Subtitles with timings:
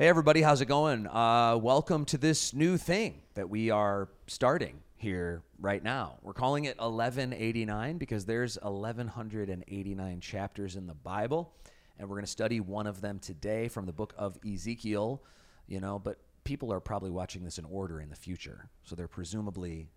[0.00, 1.08] Hey, everybody, how's it going?
[1.08, 6.18] Uh, welcome to this new thing that we are starting here right now.
[6.22, 11.52] We're calling it 1189 because there's 1189 chapters in the Bible,
[11.98, 15.20] and we're going to study one of them today from the book of Ezekiel.
[15.66, 19.08] You know, but people are probably watching this in order in the future, so they're
[19.08, 19.88] presumably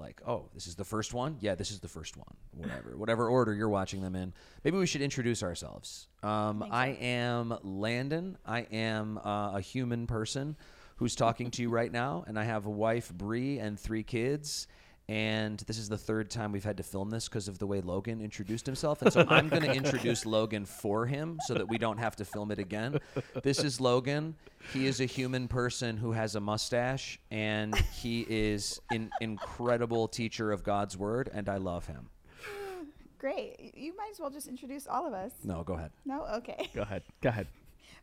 [0.00, 1.36] like, oh, this is the first one.
[1.40, 2.34] Yeah, this is the first one.
[2.56, 4.32] Whatever, whatever order you're watching them in.
[4.64, 6.08] Maybe we should introduce ourselves.
[6.22, 8.38] Um, I am Landon.
[8.44, 10.56] I am uh, a human person
[10.96, 14.66] who's talking to you right now, and I have a wife, Bree, and three kids.
[15.10, 17.80] And this is the third time we've had to film this because of the way
[17.80, 19.02] Logan introduced himself.
[19.02, 22.24] And so I'm going to introduce Logan for him so that we don't have to
[22.24, 23.00] film it again.
[23.42, 24.36] This is Logan.
[24.72, 30.52] He is a human person who has a mustache, and he is an incredible teacher
[30.52, 32.08] of God's word, and I love him.
[33.18, 33.72] Great.
[33.74, 35.32] You might as well just introduce all of us.
[35.42, 35.90] No, go ahead.
[36.04, 36.24] No?
[36.36, 36.70] Okay.
[36.72, 37.02] Go ahead.
[37.20, 37.48] Go ahead.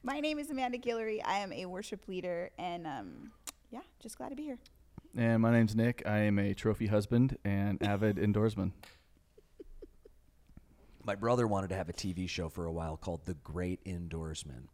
[0.03, 1.21] My name is Amanda Guillory.
[1.23, 3.31] I am a worship leader, and um,
[3.71, 4.57] yeah, just glad to be here.
[5.15, 6.03] And my name's Nick.
[6.05, 8.71] I am a trophy husband and avid indoorsman.
[11.03, 14.67] My brother wanted to have a TV show for a while called The Great Indoorsman,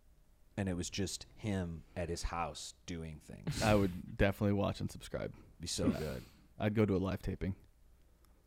[0.58, 3.62] and it was just him at his house doing things.
[3.62, 5.32] I would definitely watch and subscribe.
[5.62, 6.24] be so good.
[6.60, 7.56] I'd go to a live taping.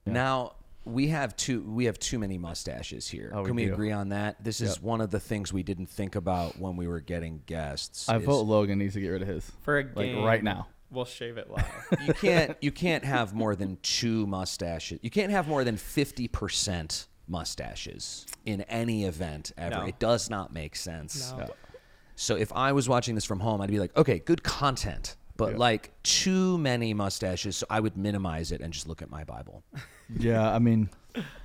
[0.04, 0.12] Yeah.
[0.14, 0.52] Now
[0.84, 3.30] we have too we have too many mustaches here.
[3.34, 3.72] Oh, we Can we do.
[3.72, 4.42] agree on that?
[4.42, 4.82] This is Yep.
[4.82, 8.08] one of the things we didn't think about when we were getting guests.
[8.08, 9.50] I is vote Logan needs to get rid of his.
[9.62, 10.66] For a Like game, right now.
[10.90, 11.66] We'll shave it live.
[12.06, 14.98] you can't you can't have more than two mustaches.
[15.02, 19.76] You can't have more than fifty percent mustaches in any event ever.
[19.76, 19.86] No.
[19.86, 21.32] It does not make sense.
[21.32, 21.38] No.
[21.38, 21.46] Yeah.
[22.14, 25.52] So if I was watching this from home, I'd be like, okay, good content, but
[25.52, 25.58] Yeah.
[25.58, 29.62] like too many mustaches, so I would minimize it and just look at my Bible.
[30.20, 30.88] Yeah, I mean,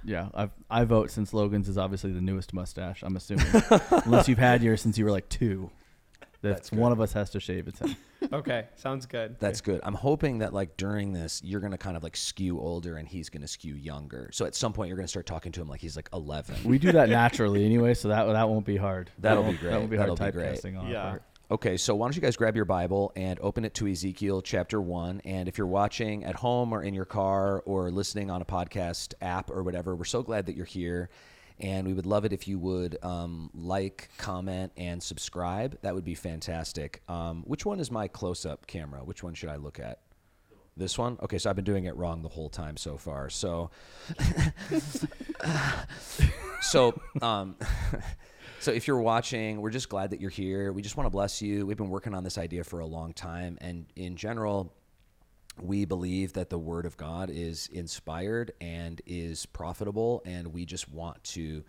[0.05, 3.01] yeah, I I vote since Logan's is obviously the newest mustache.
[3.01, 3.47] I'm assuming,
[4.05, 5.71] unless you've had yours since you were like two.
[6.41, 7.67] That That's one of us has to shave.
[7.67, 7.95] It's him.
[8.33, 9.35] okay, sounds good.
[9.39, 9.79] That's good.
[9.83, 13.29] I'm hoping that like during this, you're gonna kind of like skew older and he's
[13.29, 14.29] gonna skew younger.
[14.33, 16.63] So at some point, you're gonna start talking to him like he's like 11.
[16.65, 19.11] We do that naturally anyway, so that that won't be hard.
[19.19, 19.69] That'll be great.
[19.71, 20.55] That won't be hard That'll be great.
[20.55, 21.09] typecasting on our Yeah.
[21.09, 21.23] part.
[21.51, 24.79] Okay, so why don't you guys grab your Bible and open it to Ezekiel chapter
[24.79, 25.21] 1.
[25.25, 29.13] And if you're watching at home or in your car or listening on a podcast
[29.21, 31.09] app or whatever, we're so glad that you're here.
[31.61, 35.77] And we would love it if you would um, like, comment, and subscribe.
[35.83, 37.03] That would be fantastic.
[37.07, 39.03] Um, which one is my close up camera?
[39.03, 39.99] Which one should I look at?
[40.75, 41.19] This one?
[41.21, 43.29] Okay, so I've been doing it wrong the whole time so far.
[43.29, 43.69] So,
[46.61, 47.57] so, um,
[48.59, 50.71] so if you're watching, we're just glad that you're here.
[50.71, 51.67] We just want to bless you.
[51.67, 54.73] We've been working on this idea for a long time, and in general,
[55.59, 60.89] we believe that the Word of God is inspired and is profitable, and we just
[60.89, 61.63] want to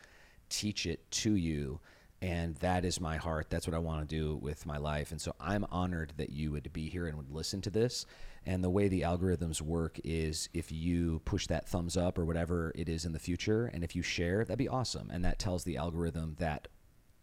[0.48, 1.81] teach it to you.
[2.20, 3.50] And that is my heart.
[3.50, 5.10] That's what I want to do with my life.
[5.10, 8.06] And so I'm honored that you would be here and would listen to this.
[8.47, 12.70] And the way the algorithms work is if you push that thumbs up or whatever
[12.76, 15.10] it is in the future, and if you share, that'd be awesome.
[15.10, 16.69] And that tells the algorithm that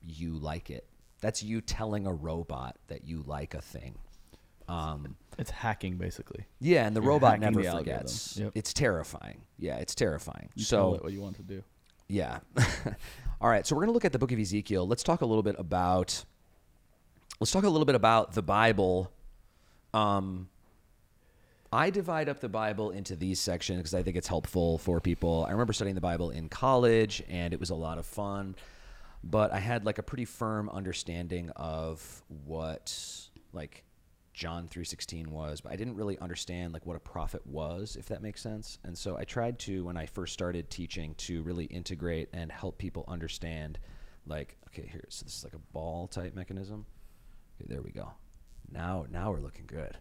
[0.01, 0.85] you like it.
[1.21, 3.97] That's you telling a robot that you like a thing.
[4.67, 6.45] Um, It's hacking basically.
[6.59, 7.93] yeah, and the You're robot hacking never the algorithm.
[8.01, 8.37] forgets.
[8.37, 8.51] Yep.
[8.55, 9.41] It's terrifying.
[9.57, 10.49] Yeah, it's terrifying.
[10.55, 11.63] You so tell it what you want to do.
[12.07, 12.39] yeah.
[13.41, 14.85] All right, so we're going to look at the book of Ezekiel.
[14.85, 16.23] Let's talk a little bit about
[17.39, 19.11] let's talk a little bit about the Bible.
[19.93, 20.49] Um
[21.71, 25.45] I divide up the Bible into these sections because I think it's helpful for people.
[25.47, 28.55] I remember studying the Bible in college and it was a lot of fun,
[29.23, 32.95] but I had like a pretty firm understanding of what
[33.53, 33.83] like
[34.39, 38.21] John 3:16 was, but I didn't really understand like what a prophet was, if that
[38.21, 38.79] makes sense.
[38.85, 42.77] And so I tried to when I first started teaching to really integrate and help
[42.77, 43.79] people understand
[44.25, 46.85] like okay, here so this is like a ball type mechanism.
[47.59, 48.11] Okay, there we go.
[48.71, 49.97] Now now we're looking good.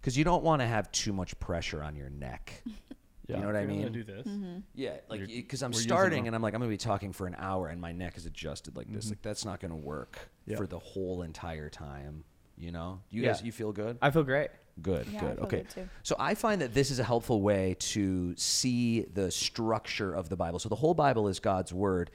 [0.00, 2.62] Cuz you don't want to have too much pressure on your neck.
[2.64, 2.72] Yeah.
[3.28, 3.92] You know what I If you're gonna mean?
[3.92, 4.26] do this.
[4.26, 4.58] Mm-hmm.
[4.74, 7.68] Yeah, like because I'm starting and I'm like I'm gonna be talking for an hour
[7.68, 9.04] and my neck is adjusted like this.
[9.04, 9.10] Mm-hmm.
[9.12, 10.56] Like that's not gonna work Yeah.
[10.56, 12.24] for the whole entire time.
[12.60, 13.32] You know, you Yeah.
[13.32, 13.98] guys, you feel good?
[14.02, 14.50] I feel great.
[14.82, 15.36] Good, Yeah, I good.
[15.36, 15.56] feel Okay.
[15.58, 15.88] good too.
[16.02, 20.36] So I find that this is a helpful way to see the structure of the
[20.36, 20.58] Bible.
[20.58, 22.10] So the whole Bible is God's word.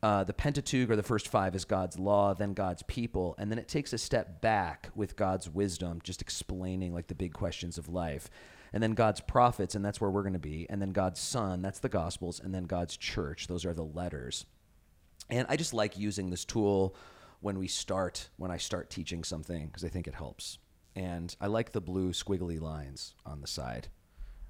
[0.00, 3.58] Uh, the Pentateuch or the first five is God's law, then God's people, and then
[3.58, 7.88] it takes a step back with God's wisdom, just explaining like the big questions of
[7.88, 8.30] life.
[8.72, 10.66] And then God's prophets, and that's where we're going to be.
[10.70, 14.44] And then God's Son, that's the Gospels, and then God's church, those are the letters.
[15.30, 16.94] And I just like using this tool
[17.40, 20.58] when we start, when I start teaching something, because I think it helps.
[20.96, 23.88] And I like the blue squiggly lines on the side.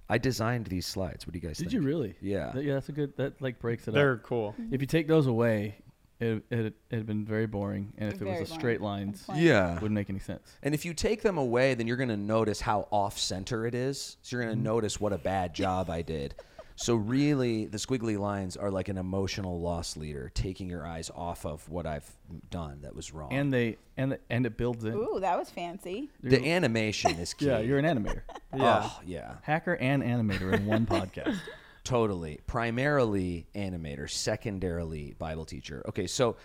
[0.08, 1.26] I designed these slides.
[1.26, 1.68] What do you guys think?
[1.70, 1.82] Did think?
[1.82, 2.14] you really?
[2.22, 2.50] Yeah.
[2.54, 3.14] That- yeah, that's a good.
[3.18, 3.94] That like breaks it up.
[3.94, 4.22] They're up.
[4.22, 4.54] cool.
[4.70, 5.76] If you take those away,
[6.18, 8.60] it, it, it had been very boring, and if it Very was a boring.
[8.60, 9.38] straight Good lines, point.
[9.40, 9.74] Yeah.
[9.74, 10.50] wouldn't make any sense.
[10.62, 13.74] And if you take them away, then you're going to notice how off center it
[13.74, 14.16] is.
[14.22, 14.64] So you're going Mm-hmm.
[14.64, 16.34] to notice what a bad job I did.
[16.80, 21.44] So really, the squiggly lines are like an emotional loss leader, taking your eyes off
[21.44, 22.08] of what I've
[22.50, 23.32] done that was wrong.
[23.32, 24.94] And they and the, and it builds in.
[24.94, 26.08] Ooh, that was fancy.
[26.22, 27.46] the animation is key.
[27.46, 28.20] Yeah, you're an animator,
[28.56, 28.82] Yeah.
[28.84, 29.34] Oh, yeah.
[29.42, 31.38] hacker and animator in one podcast.
[31.84, 32.38] Totally.
[32.46, 35.82] Primarily animator, secondarily Bible teacher.
[35.88, 36.36] Okay, so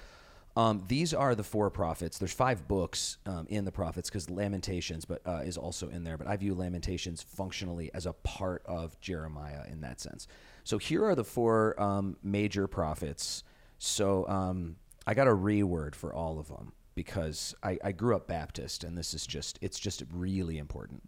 [0.56, 2.20] um, these are the four prophets.
[2.20, 6.18] There's five books um, in the prophets because Lamentations, but uh, is also in there.
[6.18, 10.28] But I view Lamentations functionally as a part of Jeremiah in that sense.
[10.64, 13.44] So here are the four um, major prophets.
[13.80, 14.76] So um,
[15.08, 18.96] I got a reword for all of them because I, I grew up Baptist, and
[18.96, 21.02] this is just it's just really important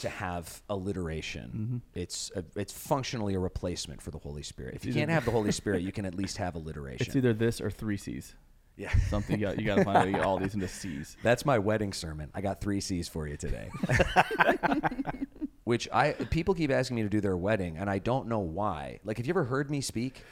[0.00, 1.82] to have alliteration.
[1.94, 4.74] It's a, it's functionally a replacement for the Holy Spirit.
[4.74, 7.06] If you can't have the Holy Spirit, you can at least have alliteration.
[7.06, 8.34] It's either this or three C's.
[8.78, 8.96] Yeah.
[9.10, 11.16] Something you got, you got to find out to get all these into C's.
[11.22, 12.30] That's my wedding sermon.
[12.34, 13.68] I got three C's for you today.
[15.64, 19.00] Which I people keep asking me to do their wedding, and I don't know why.
[19.04, 20.22] Like, have you ever heard me speak?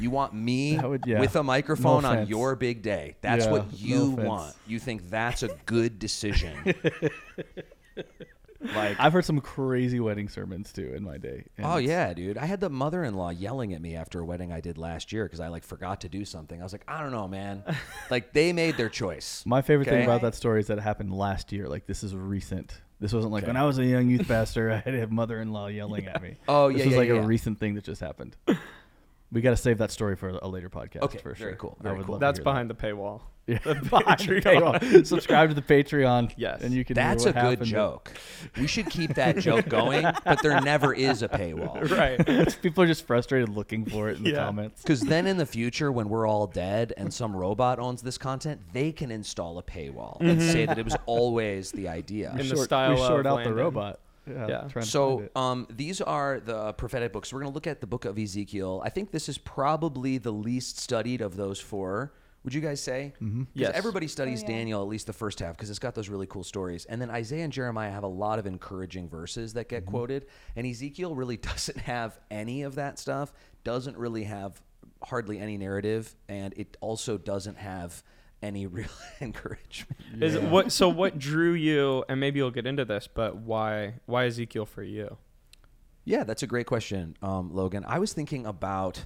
[0.00, 1.18] You want me would- yeah.
[1.20, 2.30] with a microphone No on offense.
[2.30, 3.16] your big day.
[3.20, 4.26] That's Yeah, what no you offense.
[4.28, 4.56] want.
[4.66, 6.74] You think that's a good decision.
[8.60, 11.44] Like, I've heard some crazy wedding sermons too in my day.
[11.46, 12.36] Oh, and Oh yeah, dude.
[12.38, 15.40] I had the mother-in-law yelling at me after a wedding I did last year because
[15.40, 16.60] I like forgot to do something.
[16.60, 17.62] I was like, I don't know, man.
[18.10, 19.42] like they made their choice.
[19.46, 19.98] My favorite Okay.
[19.98, 21.68] thing about that story is that it happened last year.
[21.68, 22.80] Like this is recent.
[23.00, 23.50] This wasn't like Okay.
[23.50, 24.70] when I was a young youth pastor.
[24.72, 26.36] I had a mother-in-law yelling at me.
[26.48, 27.14] Oh, this yeah, was yeah, like yeah.
[27.14, 28.36] a recent thing that just happened.
[29.30, 31.02] We got to save that story for a later podcast.
[31.02, 31.56] Okay, for very sure.
[31.56, 32.18] cool, very cool.
[32.18, 33.20] That's hear behind the paywall.
[33.46, 34.80] Yeah, the behind the Patreon.
[34.80, 35.06] paywall.
[35.06, 36.32] Subscribe to the Patreon.
[36.38, 36.62] Yes.
[36.62, 36.96] and you can.
[36.96, 38.12] hear That's what a good joke.
[38.56, 41.90] We should keep that joke going, but there never is a paywall.
[41.90, 42.62] right.
[42.62, 44.82] People are just frustrated looking for it in the comments.
[44.82, 48.60] Because then in the future, when we're all dead and some robot owns this content,
[48.72, 50.50] they can install a paywall and mm-hmm.
[50.50, 52.30] say that it was always the idea.
[52.30, 54.00] In the Short- style we short of out the robot.
[54.28, 54.46] Yeah.
[54.46, 54.58] Yeah.
[54.58, 55.32] trying to find So it.
[55.36, 57.32] um, these are the prophetic books.
[57.32, 58.82] We're going to look at the book of Ezekiel.
[58.84, 62.12] I think this is probably the least studied of those four.
[62.44, 63.14] Would you guys say?
[63.20, 63.42] Mm-hmm.
[63.52, 63.72] Yes.
[63.74, 64.56] Everybody studies Oh, yeah.
[64.56, 66.84] Daniel at least the first half because it's got those really cool stories.
[66.86, 70.26] And then Isaiah and Jeremiah have a lot of encouraging verses that get quoted.
[70.56, 73.32] And Ezekiel really doesn't have any of that stuff.
[73.64, 74.62] Doesn't really have
[75.02, 78.02] hardly any narrative, and it also doesn't have
[78.42, 78.88] any real
[79.20, 80.00] encouragement.
[80.20, 80.72] Is it what?
[80.72, 82.04] So what drew you?
[82.08, 83.94] And maybe you'll get into this, but why?
[84.06, 85.16] Why Ezekiel for you?
[86.04, 87.84] Yeah, that's a great question, um, Logan.
[87.86, 89.04] I was thinking about.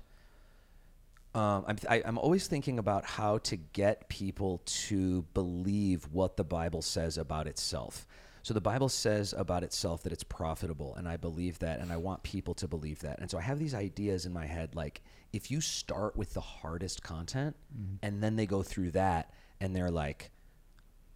[1.34, 6.44] Um, I'm, I, I'm always thinking about how to get people to believe what the
[6.44, 8.06] Bible says about itself.
[8.42, 11.96] So the Bible says about itself that it's profitable, and I believe that, and I
[11.96, 13.18] want people to believe that.
[13.20, 15.00] And so I have these ideas in my head, like
[15.32, 17.96] if you start with the hardest content, mm-hmm.
[18.02, 20.30] and then they go through that, and they're like,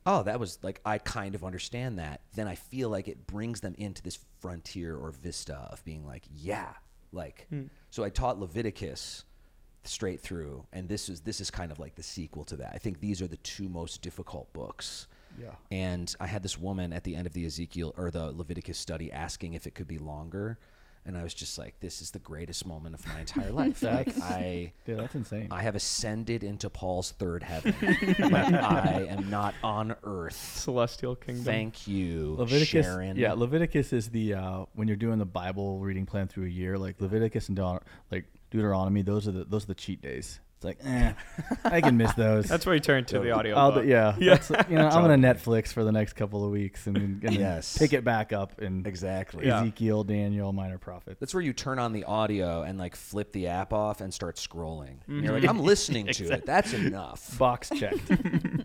[0.06, 2.20] oh, that was like, I kind of understand that.
[2.34, 6.22] Then I feel like it brings them into this frontier or vista of being like,
[6.32, 6.74] yeah,
[7.12, 7.64] like, hmm.
[7.90, 9.24] so I taught Leviticus
[9.84, 12.72] straight through, and this is this is kind of like the sequel to that.
[12.74, 15.06] I think these are the two most difficult books.
[15.40, 15.50] Yeah.
[15.70, 19.12] And I had this woman at the end of the Ezekiel or the Leviticus study
[19.12, 20.58] asking if it could be longer,
[21.06, 23.82] and I was just like, this is the greatest moment of my entire life.
[23.82, 25.48] like I Yeah, that's insane.
[25.50, 27.74] I have ascended into Paul's third heaven.
[28.18, 30.34] like I am not on earth.
[30.56, 31.44] Celestial kingdom.
[31.44, 33.16] Thank you, Leviticus, Sharon.
[33.16, 36.76] yeah, Leviticus is the uh, when you're doing the Bible reading plan through a year,
[36.78, 39.02] like Leviticus and Deut- like Deuteronomy.
[39.02, 40.40] Those are the those are the cheat days.
[40.66, 41.12] It's like, eh,
[41.64, 42.44] I can miss those.
[42.49, 43.56] That's where you turn to the audio.
[43.56, 44.37] I'll do- yeah, Yeah.
[44.37, 47.32] That's, you know, I'm gonna Netflix for the next couple of weeks and, and then
[47.35, 47.76] Yes.
[47.78, 49.46] pick it back up in exactly.
[49.46, 49.61] Yeah.
[49.62, 51.18] Ezekiel, Daniel, Minor Prophets.
[51.20, 54.37] That's where you turn on the audio and like flip the app off and start
[54.37, 54.99] scrolling.
[55.06, 55.46] And You're Mm-hmm.
[55.46, 56.46] like, I'm listening to it.
[56.46, 57.37] That's enough.
[57.38, 58.11] Box checked.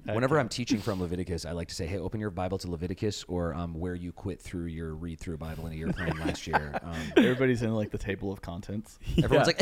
[0.06, 3.24] Whenever I'm teaching from Leviticus, I like to say, "Hey, open your Bible to Leviticus,
[3.28, 6.48] or um, where you quit through your read through Bible in a year plan last
[6.48, 9.00] year." Um, Everybody's in like the table of contents.
[9.24, 9.60] everyone's like,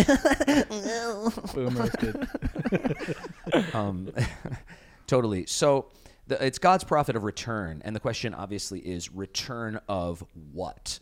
[1.53, 2.27] Boom roasted.
[3.73, 4.11] um,
[5.07, 5.45] totally.
[5.45, 5.87] So
[6.27, 10.99] the, it's God's prophet of return, and the question obviously is return of what?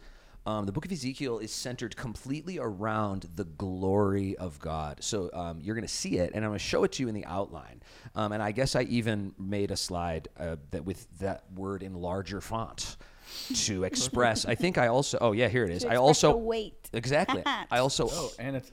[0.48, 5.04] Um, the book of Ezekiel is centered completely around the glory of God.
[5.04, 7.10] So um, you're going to see it, and I'm going to show it to you
[7.10, 7.82] in the outline.
[8.16, 11.96] Um, and I guess I even made a slide uh, that with that word in
[11.96, 12.96] larger font
[13.56, 14.46] to express.
[14.46, 15.18] I think I also.
[15.20, 15.82] Oh yeah, here it is.
[15.82, 16.90] To I also the weight.
[16.94, 17.44] exactly.
[17.46, 18.72] I also Oh, and it's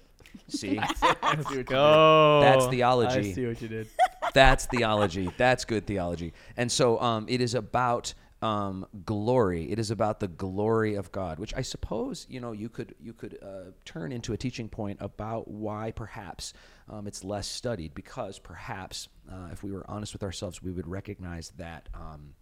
[0.49, 0.79] see.
[1.03, 1.67] I see what.
[1.67, 2.41] Go.
[2.41, 3.33] That's I theology.
[3.33, 3.89] see what you did.
[4.33, 5.31] That's theology.
[5.37, 6.33] That's good theology.
[6.57, 9.71] And so um, it is about um, glory.
[9.71, 13.13] It is about the glory of God, which I suppose you know you could you
[13.13, 16.53] could uh, turn into a teaching point about why perhaps
[16.91, 20.87] um, it's less studied because perhaps uh, if we were honest with ourselves, we would
[20.87, 21.89] recognize that.
[21.95, 22.35] Um,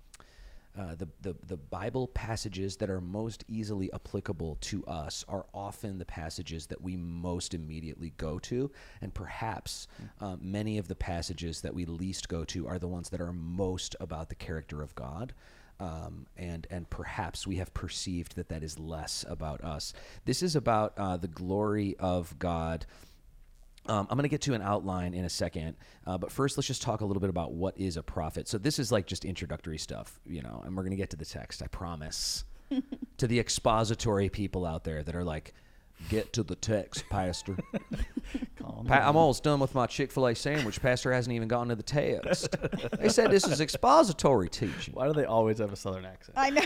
[0.78, 5.98] uh, the, the, the Bible passages that are most easily applicable to us are often
[5.98, 8.70] the passages that we most immediately go to.
[9.02, 9.86] And perhaps
[10.20, 13.32] uh, many of the passages that we least go to are the ones that are
[13.34, 15.34] most about the character of God.
[15.80, 19.92] Um, and and perhaps we have perceived that that is less about us.
[20.24, 22.86] This is about uh, the glory of God
[23.86, 26.66] um, I'm going to get to an outline in a second, uh, but first let's
[26.66, 28.46] just talk a little bit about what is a prophet.
[28.48, 31.16] So this is like just introductory stuff, you know, and we're going to get to
[31.16, 31.62] the text.
[31.62, 32.44] I promise.
[33.18, 35.52] to the expository people out there that are like,
[36.08, 37.56] get to the text, Pastor.
[38.58, 40.80] Calm Pa- I'm almost done with my Chick Fil A sandwich.
[40.80, 42.56] Pastor hasn't even gotten to the text.
[42.98, 44.94] they said this is expository teaching.
[44.94, 46.36] Why do they always have a southern accent?
[46.36, 46.62] I know.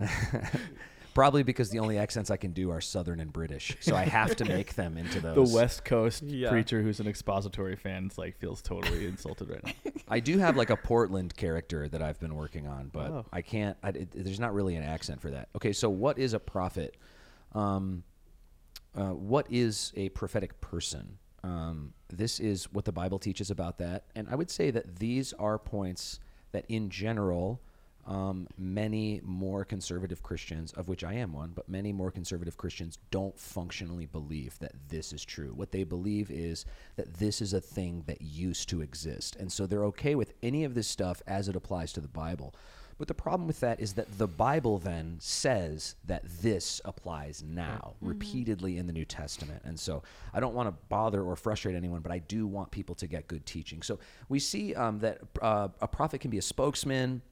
[1.14, 4.34] Probably because the only accents I can do are Southern and British, so I have
[4.36, 5.50] to make them into those.
[5.50, 5.56] the.
[5.56, 6.48] West Coast Yeah.
[6.50, 9.92] preacher who's an expository fan is like feels totally insulted right now.
[10.08, 13.26] I do have like a Portland character that I've been working on, but Oh.
[13.32, 13.76] I can't.
[13.82, 15.48] I, it, there's not really an accent for that.
[15.56, 16.96] Okay, so what is a prophet?
[17.52, 18.04] Um,
[18.96, 21.18] uh, what is a prophetic person?
[21.44, 25.32] Um, this is what the Bible teaches about that, and I would say that these
[25.34, 26.20] are points
[26.52, 27.60] that, in general,
[28.06, 32.98] um, many more conservative Christians, of which I am one, but many more conservative Christians
[33.10, 35.52] don't functionally believe that this is true.
[35.54, 36.64] What they believe is
[36.96, 39.36] that this is a thing that used to exist.
[39.36, 42.54] And so they're okay with any of this stuff as it applies to the Bible.
[42.98, 47.94] But the problem with that is that the Bible then says that this applies now
[48.00, 49.62] repeatedly in the New Testament.
[49.64, 52.94] And so I don't want to bother or frustrate anyone, but I do want people
[52.96, 53.82] to get good teaching.
[53.82, 57.22] So we see um, that uh, a prophet can be a spokesman,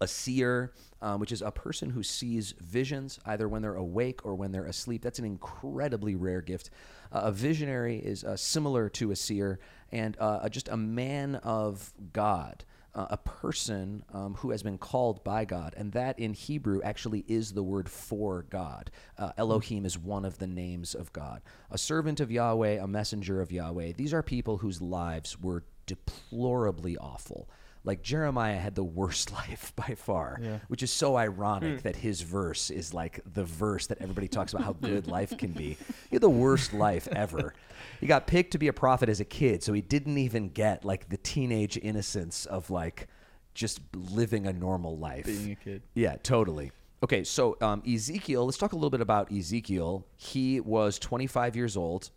[0.00, 0.72] a seer,
[1.02, 4.64] um, which is a person who sees visions either when they're awake or when they're
[4.64, 5.02] asleep.
[5.02, 6.70] That's an incredibly rare gift.
[7.12, 9.60] Uh, a visionary is uh, similar to a seer
[9.92, 12.64] and uh, just a man of God.
[12.96, 17.24] Uh, a person um, who has been called by God, and that in Hebrew actually
[17.26, 18.88] is the word for God.
[19.18, 21.42] Uh, Elohim is one of the names of God.
[21.72, 23.94] A servant of Yahweh, a messenger of Yahweh.
[23.96, 27.48] These are people whose lives were deplorably awful.
[27.84, 30.58] Like Jeremiah had the worst life by far, Yeah.
[30.68, 34.64] which is so ironic that his verse is like the verse that everybody talks about
[34.64, 35.76] how good life can be.
[36.08, 37.54] He had the worst life ever.
[38.00, 40.84] He got picked to be a prophet as a kid, so he didn't even get
[40.84, 43.06] like the teenage innocence of like
[43.54, 45.26] just living a normal life.
[45.26, 45.82] Being a kid.
[45.94, 46.72] Yeah, totally.
[47.02, 50.06] Okay, so um, Ezekiel, let's talk a little bit about Ezekiel.
[50.16, 52.10] He was 25 years old.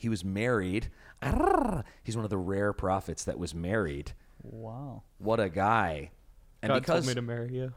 [0.00, 0.90] He was married.
[2.02, 4.12] He's one of the rare prophets that was married.
[4.42, 5.02] Wow.
[5.18, 6.10] What a guy.
[6.62, 7.72] And God because told me to marry you.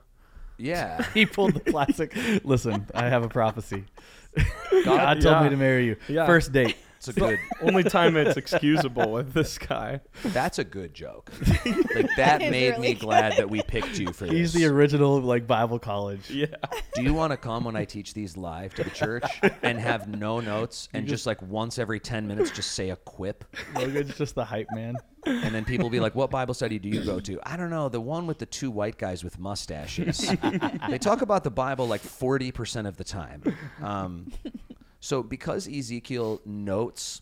[0.58, 2.16] yeah, He pulled the plastic.
[2.44, 3.86] Listen, I have a prophecy.
[4.84, 5.44] God told yeah.
[5.44, 5.96] me to marry you.
[6.08, 6.26] Yeah.
[6.26, 6.76] First date.
[7.08, 10.02] It's a good Only time it's excusable with this guy.
[10.26, 11.32] that's a good joke.
[11.96, 14.34] Like that That is made really me glad that we picked you for this.
[14.34, 14.62] He's this.
[14.64, 16.30] the original like Bible college.
[16.30, 16.48] Yeah.
[16.94, 19.24] Do you want to come when I teach these live to the church
[19.64, 23.46] and have no notes and just like once every 10 minutes just say a quip?
[23.76, 24.96] Logan's just the hype man.
[25.26, 27.72] And then people will be like, "What Bible study do you go to?" I don't
[27.72, 30.32] know, the one with the two white guys with mustaches.
[30.88, 33.42] they talk about the Bible like forty percent of the time.
[33.82, 34.32] Um,
[35.06, 37.22] so because Ezekiel notes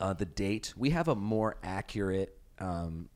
[0.00, 3.08] uh, the date, we have a more accurate um,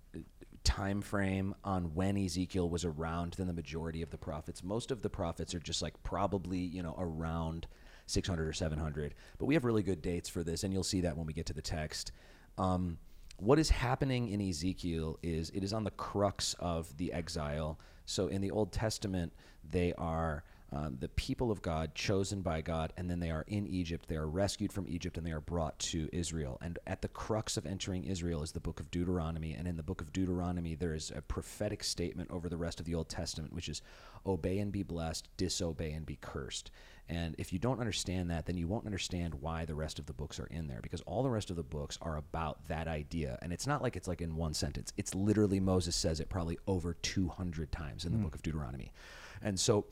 [0.62, 4.62] time frame on when Ezekiel was around than the majority of the prophets.
[4.62, 7.66] Most of the prophets are just like probably you know around
[8.06, 11.16] 600 or 700, but we have really good dates for this, and you'll see that
[11.16, 12.12] when we get to the text.
[12.58, 12.98] Um,
[13.38, 17.80] what is happening in Ezekiel is it is on the crux of the exile.
[18.04, 19.32] So in the Old Testament,
[19.68, 20.44] they are
[20.76, 24.08] um, the people of God, chosen by God, and then they are in Egypt.
[24.08, 26.58] They are rescued from Egypt and they are brought to Israel.
[26.60, 29.54] And at the crux of entering Israel is the book of Deuteronomy.
[29.54, 32.84] And in the book of Deuteronomy, there is a prophetic statement over the rest of
[32.84, 33.80] the Old Testament, which is
[34.26, 36.70] obey and be blessed, disobey and be cursed.
[37.08, 40.12] And if you don't understand that, then you won't understand why the rest of the
[40.12, 43.38] books are in there because all the rest of the books are about that idea.
[43.40, 44.92] And it's not like it's like in one sentence.
[44.96, 48.92] It's literally Moses says it probably over 200 times in the book of Deuteronomy.
[49.40, 49.86] And so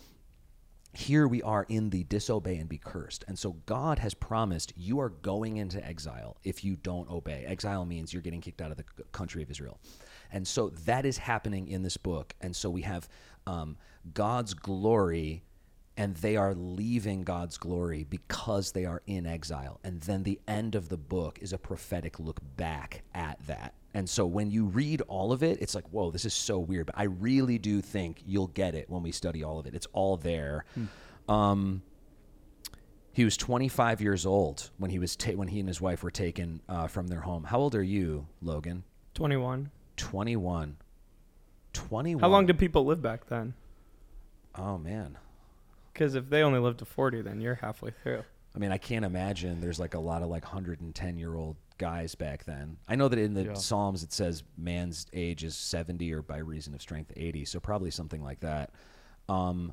[0.94, 3.24] here we are in the disobey and be cursed.
[3.26, 7.44] And so God has promised you are going into exile if you don't obey.
[7.46, 9.78] Exile means you're getting kicked out of the country of Israel.
[10.32, 12.34] And so that is happening in this book.
[12.40, 13.08] And so we have
[13.46, 13.76] um,
[14.12, 15.42] God's glory,
[15.96, 19.80] and they are leaving God's glory because they are in exile.
[19.84, 23.74] And then the end of the book is a prophetic look back at that.
[23.94, 26.86] And so when you read all of it, it's like, whoa, this is so weird.
[26.86, 29.74] But I really do think you'll get it when we study all of it.
[29.74, 30.64] It's all there.
[31.28, 31.82] Um,
[33.12, 36.10] he was 25 years old when he was ta- when he and his wife were
[36.10, 37.44] taken uh, from their home.
[37.44, 38.82] How old are you, Logan?
[39.14, 39.70] 21.
[39.96, 40.76] 21.
[41.72, 42.20] 21.
[42.20, 43.54] How long did people live back then?
[44.56, 45.16] Oh man.
[45.92, 48.24] Because if they only lived to 40, then you're halfway through.
[48.54, 52.14] I mean, I can't imagine there's like a lot of like 110 year old guys
[52.14, 52.76] back then.
[52.88, 53.52] I know that in the Yeah.
[53.54, 57.90] Psalms it says man's age is 70 or by reason of strength 80, so probably
[57.90, 58.71] something like that.
[59.28, 59.73] Um,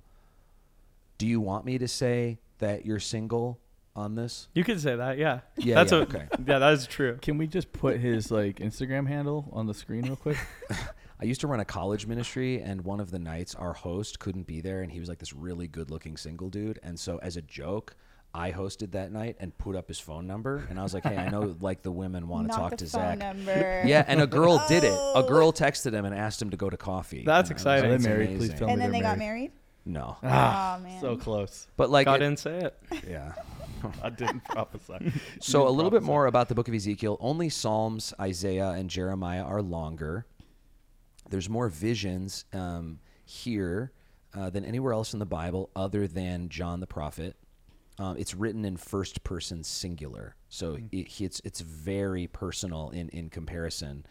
[1.17, 3.59] do you want me to say that you're single
[3.95, 4.47] on this?
[4.53, 5.41] You could say that, yeah.
[5.57, 6.27] Yeah, That's yeah, a, okay.
[6.45, 7.17] Yeah, that is true.
[7.21, 10.37] Can we just put his like Instagram handle on the screen real quick?
[11.21, 14.47] I used to run a college ministry, and one of the nights our host couldn't
[14.47, 16.79] be there, and he was like this really good looking single dude.
[16.81, 17.95] And so, as a joke,
[18.33, 21.17] I hosted that night and put up his phone number, and I was like, "Hey,
[21.17, 23.83] I know like the women want to talk to Zach." number.
[23.85, 24.93] Yeah, and a girl did it.
[24.93, 25.27] A Oh.
[25.27, 27.23] girl texted him and asked him to go to coffee.
[27.25, 27.83] That's And exciting.
[27.83, 28.27] like, Are "It's they married?
[28.29, 29.51] Please amazing." tell me And then they're they got married.
[29.51, 29.51] married.
[29.83, 31.01] No, Ah, oh man.
[31.01, 31.67] so close.
[31.75, 32.77] but like, God it- didn't say it.
[33.09, 33.33] yeah.
[34.03, 35.11] I didn't prophesy.
[35.41, 37.17] So a Didn't little bit more about the book of Ezekiel.
[37.19, 40.27] Only Psalms, Isaiah, and Jeremiah are longer.
[41.29, 43.91] There's more visions um, here
[44.35, 47.35] uh, than anywhere else in the Bible, other than John the prophet.
[48.01, 53.29] Um, it's written in first person singular, so it, it's it's very personal in in
[53.29, 54.07] comparison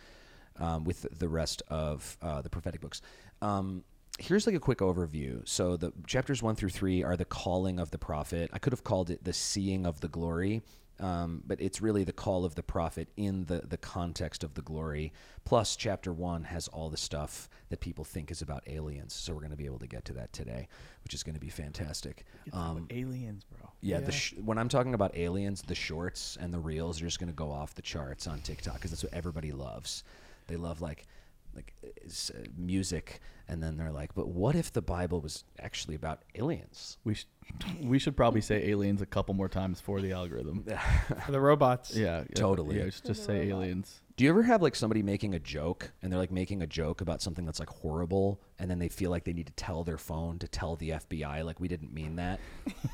[0.61, 3.03] um, with the rest of uh, the prophetic books.
[3.43, 3.83] Um,
[4.21, 5.47] here's like a quick overview.
[5.49, 8.51] So the chapters one through three are the calling of the prophet.
[8.53, 10.63] I could have called it the seeing of the glory,
[11.01, 14.63] um, but it's really the call of the prophet in the the context of the
[14.63, 15.13] glory.
[15.45, 19.13] Plus, chapter one has all the stuff that people think is about aliens.
[19.15, 20.69] So we're going to be able to get to that today,
[21.03, 22.25] which is going to be fantastic.
[22.53, 23.71] Um, aliens, bro.
[23.81, 27.19] yeah, The sh- when I'm talking about aliens, the shorts and the reels are just
[27.19, 30.05] going to go off the charts on TikTok because that's what everybody loves.
[30.47, 31.07] They love like
[31.55, 36.23] like uh, music, and then they're like, "But what if the Bible was actually about
[36.37, 37.27] aliens?" We sh-
[37.83, 40.65] we should probably say aliens a couple more times for the algorithm.
[41.27, 41.97] For the robots.
[41.97, 42.79] Yeah, yeah, Totally.
[42.79, 43.63] Yeah, just, just For say robot.
[43.65, 44.01] aliens.
[44.17, 47.01] Do you ever have like somebody making a joke and they're like making a joke
[47.01, 49.99] about something that's like horrible, and then they feel like they need to tell their
[49.99, 52.39] phone to tell the FBI like we didn't mean that?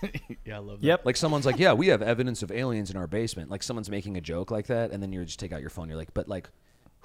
[0.47, 0.87] yeah, I love that.
[0.87, 1.05] Yep.
[1.07, 4.17] Like someone's like, "Yeah, we have evidence of aliens in our basement." Like someone's making
[4.17, 5.89] a joke like that, and then you just take out your phone.
[5.89, 6.49] You're like, "But like,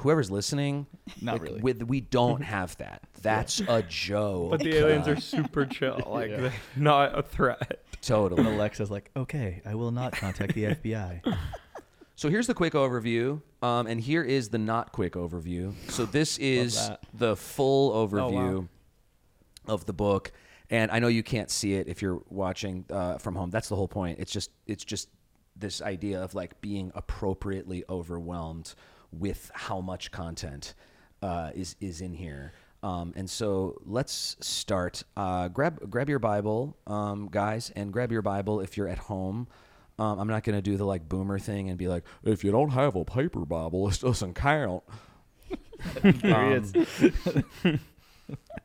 [0.01, 0.87] whoever's listening,
[1.21, 1.61] Not like, really.
[1.61, 3.03] With, we don't have that.
[3.21, 6.01] That's a joke." But the aliens are super chill.
[6.07, 6.37] Like, Yeah.
[6.37, 7.83] they're not a threat.
[7.93, 8.43] And totally.
[8.43, 11.37] Alexa's like, okay, I will not contact the FBI.
[12.15, 15.73] So here's the quick overview, um, and here is the not quick overview.
[15.89, 16.99] So this is that.
[17.13, 18.67] the full overview wow.
[19.67, 20.31] of the book,
[20.69, 23.49] and I know you can't see it if you're watching uh, from home.
[23.49, 24.19] That's the whole point.
[24.19, 25.09] It's just it's just
[25.55, 28.75] this idea of like being appropriately overwhelmed
[29.11, 30.73] with how much content
[31.21, 32.53] uh, is is in here.
[32.83, 35.03] Um, and so let's start.
[35.15, 39.47] Uh, grab grab your Bible, um, guys, and grab your Bible if you're at home.
[39.99, 42.51] Um, I'm not going to do the like boomer thing and be like, if you
[42.51, 44.83] don't have a paper Bible, it doesn't count.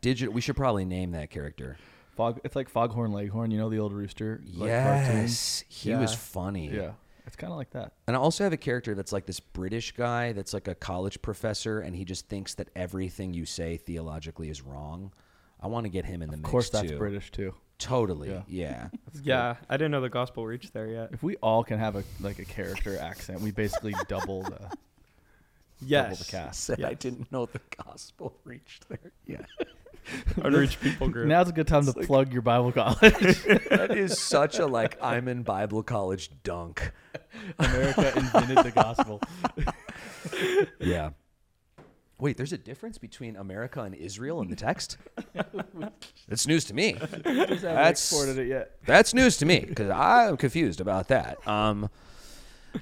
[0.00, 0.32] Digital.
[0.32, 1.76] We should probably name that character.
[2.16, 2.40] Fog.
[2.44, 3.50] It's like Foghorn Leghorn.
[3.50, 4.40] You know the old rooster.
[4.54, 5.16] like, cartoon?
[5.22, 6.70] yes, he was funny.
[6.70, 6.92] Yeah,
[7.26, 7.92] it's kind of like that.
[8.06, 11.20] And I also have a character that's like this British guy that's like a college
[11.22, 15.12] professor, and he just thinks that everything you say theologically is wrong.
[15.60, 16.46] I want to get him in the mix.
[16.48, 16.98] Of course, that's too.
[16.98, 17.54] British too.
[17.78, 18.30] Totally.
[18.30, 18.42] Yeah.
[18.48, 18.88] Yeah.
[19.22, 21.08] Yeah, I didn't know the gospel reached there yet.
[21.12, 24.78] If we all can have a like a character accent, we basically double the double
[25.80, 26.18] Yes.
[26.18, 26.64] the cast.
[26.64, 29.12] Said I didn't know the gospel reached there.
[29.26, 29.44] Yeah.
[30.42, 31.26] Unreached people group.
[31.28, 32.98] Now's a good time to like- plug your Bible college.
[33.70, 36.92] that is such a like I'm in Bible college dunk.
[37.58, 39.20] America invented the gospel.
[40.80, 41.10] Yeah.
[42.18, 44.96] Wait, there's a difference between America and Israel in the text?
[46.28, 46.94] That's news to me.
[46.94, 48.72] That's- it yet.
[48.86, 51.46] That's news to me because I'm confused about that.
[51.46, 51.90] Um,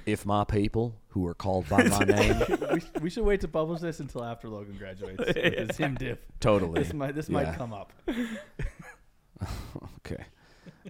[0.05, 2.41] if my people who are called by my name,
[2.73, 5.17] we, we should wait to publish this until after Logan graduates.
[5.25, 6.19] with his him diff.
[6.39, 6.83] totally.
[6.83, 7.33] This might this Yeah.
[7.43, 7.93] might come up.
[9.97, 10.23] Okay.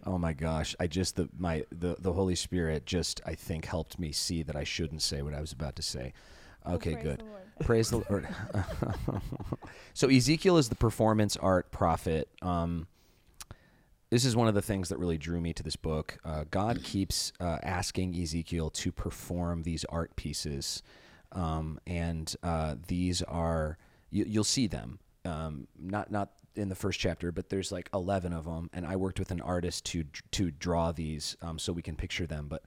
[0.05, 0.75] Oh my gosh!
[0.79, 4.55] I just the my the the Holy Spirit just I think helped me see that
[4.55, 6.13] I shouldn't say what I was about to say.
[6.67, 7.19] Okay, praise good.
[7.19, 7.41] the Lord.
[7.61, 8.27] Praise the Lord.
[9.93, 12.27] so Ezekiel is the performance art prophet.
[12.41, 12.87] Um,
[14.15, 16.17] this is one of the things that really drew me to this book.
[16.23, 20.81] Uh, God keeps uh, asking Ezekiel to perform these art pieces,
[21.33, 23.77] um, and uh, these are
[24.11, 24.99] you, you'll see them.
[25.25, 28.95] Um, not not in the first chapter, but there's like eleven of them, and I
[28.95, 32.47] worked with an artist to to draw these um, so we can picture them.
[32.47, 32.63] But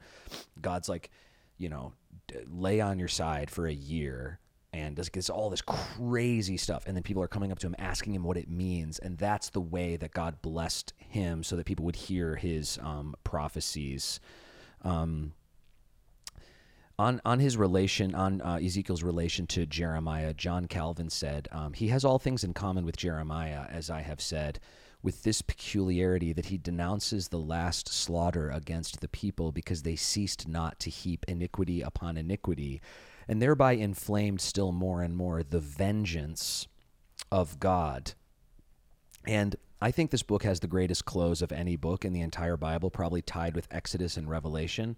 [0.60, 1.08] God's like,
[1.56, 1.94] you know,
[2.46, 4.38] lay on your side for a year
[4.72, 7.74] and does gets all this crazy stuff and then people are coming up to him
[7.78, 11.66] asking him what it means and that's the way that god blessed him so that
[11.66, 14.20] people would hear his um, prophecies.
[14.82, 15.32] Um,
[16.98, 21.88] on on his relation on uh, Ezekiel's relation to Jeremiah, John Calvin said um, he
[21.88, 24.58] has all things in common with Jeremiah, as I have said,
[25.00, 30.48] with this peculiarity that he denounces the last slaughter against the people because they ceased
[30.48, 32.80] not to heap iniquity upon iniquity,
[33.28, 36.66] and thereby inflamed still more and more the vengeance
[37.30, 38.14] of God.
[39.26, 42.56] And I think this book has the greatest close of any book in the entire
[42.56, 44.96] Bible, probably tied with Exodus and Revelation.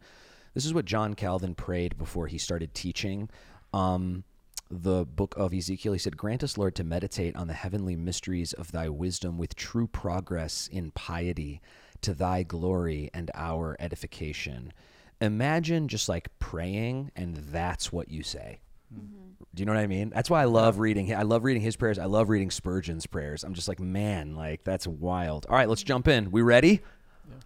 [0.54, 3.28] This is what John Calvin prayed before he started teaching
[3.72, 4.24] um,
[4.70, 5.92] the book of Ezekiel.
[5.92, 9.56] He said, Grant us, Lord, to meditate on the heavenly mysteries of thy wisdom with
[9.56, 11.60] true progress in piety
[12.02, 14.72] to thy glory and our edification.
[15.20, 18.60] Imagine just like praying, and that's what you say.
[18.94, 19.30] Mm-hmm.
[19.54, 20.10] Do you know what I mean?
[20.10, 21.14] That's why I love reading.
[21.14, 21.98] I love reading his prayers.
[21.98, 23.42] I love reading Spurgeon's prayers.
[23.42, 25.46] I'm just like, man, like that's wild.
[25.48, 26.30] All right, let's jump in.
[26.30, 26.80] We ready?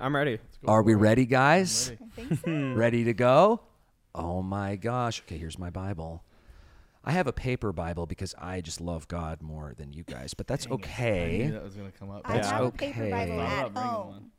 [0.01, 0.39] I'm ready.
[0.67, 1.91] Are we ready, guys?
[1.91, 2.03] Ready.
[2.05, 2.75] I think so.
[2.79, 3.61] Ready to go?
[4.15, 5.23] Oh my gosh.
[5.23, 6.25] Okay, here's my Bible.
[7.05, 10.47] I have a paper Bible because I just love God more than you guys, but
[10.47, 10.75] that's Dang it.
[10.75, 11.39] I okay.
[11.47, 12.23] knew that was gonna come up.
[12.25, 13.11] I That's have a paper.
[13.11, 14.31] Bible at home.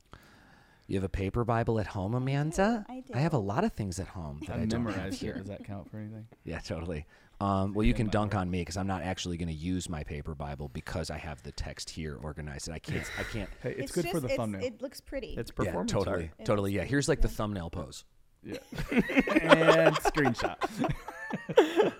[0.87, 0.93] One.
[0.93, 2.85] You have a paper Bible at home, Amanda?
[2.89, 3.13] I do.
[3.13, 5.25] I have a lot of things at home that I, I don't have memorized it.
[5.25, 5.33] here.
[5.35, 6.27] Does that count for anything?
[6.43, 7.05] Yeah, totally.
[7.41, 10.03] Um, well, you can dunk on me because I'm not actually going to use my
[10.03, 13.03] paper Bible because I have the text here organized, and I can't.
[13.19, 13.49] I can't.
[13.61, 14.63] Hey, it's, good just, for the it's- thumbnail.
[14.63, 15.35] It looks pretty.
[15.37, 16.31] It's Yeah, performance totally, art.
[16.39, 16.71] It totally.
[16.71, 18.05] Yeah, here's like the thumbnail pose.
[18.43, 18.57] yeah.
[18.91, 20.55] and screenshot.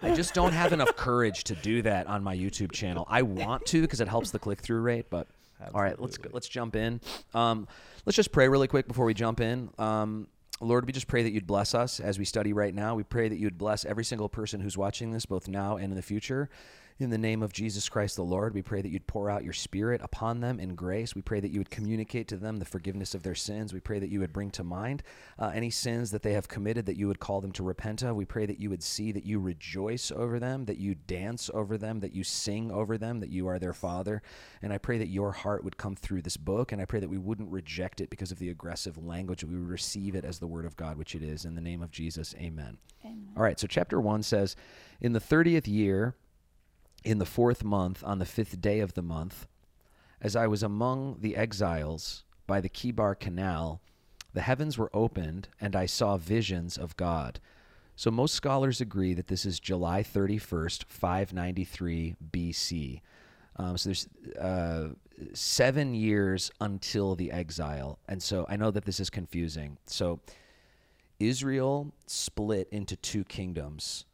[0.02, 3.06] I just don't have enough courage to do that on my YouTube channel.
[3.10, 5.28] I want to because it helps the click through rate, but
[5.74, 7.02] all right, let's go, let's jump in.
[7.34, 7.68] Um,
[8.06, 9.70] let's just pray really quick before we jump in.
[9.78, 10.28] Um,
[10.62, 12.96] Lord, we just pray that you'd bless us as we study right now.
[12.96, 15.96] We pray that you'd bless every single person who's watching this, both now and in
[15.96, 16.50] the future.
[16.98, 19.52] In the name of Jesus Christ the Lord, we pray that you'd pour out your
[19.52, 21.14] spirit upon them in grace.
[21.14, 23.74] We pray that you would communicate to them the forgiveness of their sins.
[23.74, 25.04] We pray that you would bring to mind
[25.38, 28.16] uh, any sins that they have committed, that you would call them to repent of.
[28.16, 31.78] We pray that you would see that you rejoice over them, that you dance over
[31.78, 34.22] them, that you sing over them, that you are their Father.
[34.62, 37.10] And I pray that your heart would come through this book, and I pray that
[37.10, 39.44] we wouldn't reject it because of the aggressive language.
[39.44, 41.44] We would receive it as the Word of God, which it is.
[41.44, 42.78] In the name of Jesus, amen.
[43.04, 43.34] Amen.
[43.36, 44.56] All right, so chapter 1 says,
[45.02, 46.16] In the 30th year,
[47.06, 49.48] in the fourth month, on the fifth day of the month,
[50.20, 53.80] as I was among the exiles by the Chebar Canal,
[54.34, 57.40] the heavens were opened, and I saw visions of God.
[57.96, 63.02] So most scholars agree that this is July 31st, 593 BC.
[63.56, 64.90] Um, so there's uh,
[65.34, 68.00] seven years until the exile.
[68.10, 69.78] And so I know that this is confusing.
[69.86, 70.20] So
[71.20, 74.06] Israel split into two kingdoms.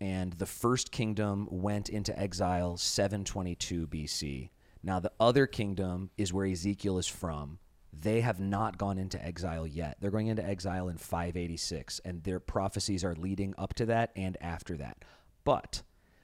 [0.00, 4.50] And the first kingdom went into exile 722 BC.
[4.82, 7.58] Now, the other kingdom is where Ezekiel is from.
[7.92, 9.98] They have not gone into exile yet.
[10.00, 14.38] They're going into exile in 586, and their prophecies are leading up to that and
[14.40, 15.04] after that.
[15.44, 15.82] But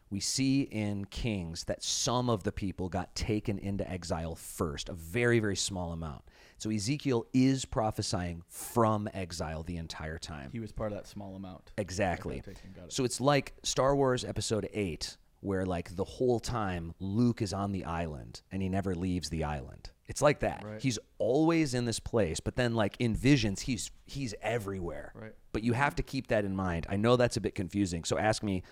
[0.09, 4.95] we see in Kings that some of the people got taken into exile first, a
[4.95, 6.23] very, very small amount.
[6.59, 10.51] So Ezekiel is prophesying from exile the entire time.
[10.53, 11.73] He was part of that small amount.
[11.77, 12.37] Exactly.
[12.39, 12.93] Okay, taken, got it.
[12.93, 17.73] So it's like Star Wars Episode 8, where like the whole time Luke is on
[17.73, 19.91] the island and he never leaves the island.
[20.09, 20.63] It's like that.
[20.65, 20.81] Right.
[20.81, 25.13] He's always in this place, but then like in visions, he's he's everywhere.
[25.15, 25.35] Right.
[25.53, 26.87] But you have to keep that in mind.
[26.89, 28.05] I know that's a bit confusing.
[28.05, 28.63] So ask me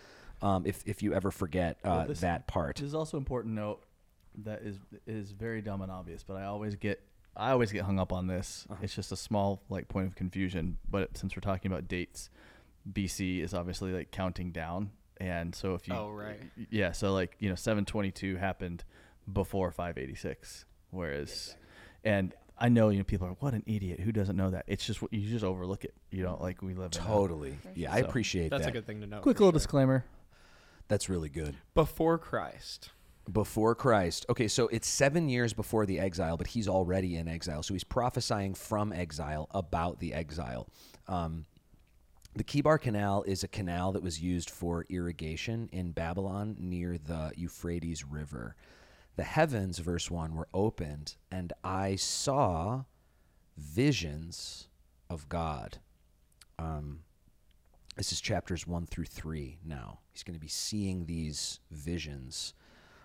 [0.43, 2.77] um, if if you ever forget uh, Well, this- that part.
[2.77, 3.83] This is also important note
[4.45, 7.03] that is is very dumb and obvious, but I always get
[7.37, 8.67] I always get hung up on this.
[8.71, 8.81] Uh-huh.
[8.83, 12.31] It's just a small like point of confusion, but since we're talking about dates,
[12.91, 16.41] BC is obviously like counting down, and so if you Oh, right.
[16.71, 18.85] yeah, so like you know 722 happened
[19.33, 21.57] before 586, whereas
[22.05, 24.65] and I know you know people are what an idiot who doesn't know that.
[24.69, 25.95] It's just you just overlook it.
[26.11, 27.59] You don't like we live in a- Totally.
[27.75, 28.67] Yeah, I appreciate That's that.
[28.67, 29.21] That's a good thing to know.
[29.21, 29.59] Quick little sure.
[29.59, 30.05] disclaimer.
[30.89, 31.57] That's really good.
[31.75, 32.91] Before Christ.
[33.33, 34.27] Before Christ.
[34.29, 37.63] Okay, so it's seven years before the exile, but he's already in exile.
[37.63, 40.69] So he's prophesying from exile about the exile.
[41.09, 41.47] Um,
[42.37, 47.33] the Chebar Canal is a canal that was used for irrigation in Babylon near the
[47.37, 48.57] Euphrates River.
[49.17, 52.85] The heavens, verse 1, were opened, and I saw
[53.57, 54.69] visions
[55.09, 55.79] of God.
[56.59, 57.01] Um,
[57.97, 60.01] this is chapters 1 through 3 now.
[60.13, 62.55] He's going to be seeing these visions.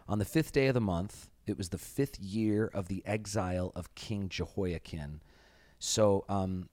[0.10, 3.72] On the fifth day of the month, it was the fifth year of the exile
[3.76, 5.22] of King Jehoiachin.
[5.78, 6.68] So um,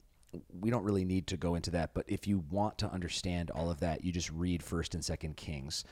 [0.58, 3.70] we don't really need to go into that, but if you want to understand all
[3.70, 5.84] of that, you just read First and Second Kings.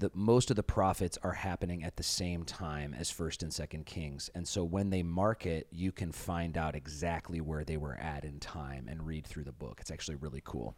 [0.00, 3.84] the most of the prophets are happening at the same time as First and Second
[3.84, 7.94] Kings, and so when they mark it, you can find out exactly where they were
[7.94, 9.78] at in time and read through the book.
[9.80, 10.74] It's actually really cool.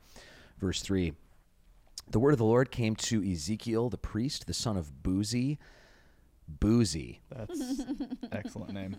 [0.59, 1.15] Verse three.
[2.11, 5.59] The word of the Lord came to Ezekiel the priest, the son of Buzi.
[6.49, 7.21] Boozy.
[7.35, 7.61] That's
[8.33, 8.97] excellent name.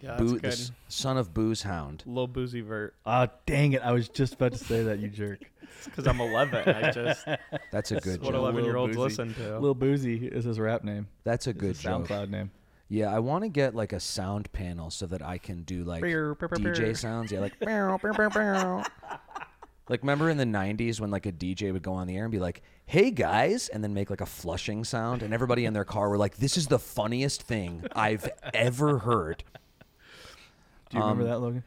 [0.00, 0.52] Yeah, Boo- that's the good.
[0.52, 2.02] s- son of Booze Hound.
[2.06, 2.94] Little boozy vert.
[3.06, 3.82] Ah, dang it!
[3.82, 5.40] I was just about to say that, you jerk.
[5.86, 6.68] Because I'm 11.
[6.74, 7.26] I just
[7.72, 8.40] That's a good what joke.
[8.40, 9.58] 11 year olds Lil listen to.
[9.58, 11.08] Lil Boozy is his rap name.
[11.24, 12.06] That's a It's good his joke.
[12.08, 12.50] SoundCloud name.
[12.88, 16.02] Yeah, I want to get like a sound panel so that I can do like
[16.02, 16.94] DJ bear.
[16.94, 17.32] sounds.
[17.32, 17.54] Yeah, like
[19.88, 22.32] like remember in the '90s when like a DJ would go on the air and
[22.32, 25.84] be like, "Hey guys," and then make like a flushing sound, and everybody in their
[25.84, 29.42] car were like, "This is the funniest thing I've ever heard."
[30.90, 31.64] Do you remember Um, that, Logan?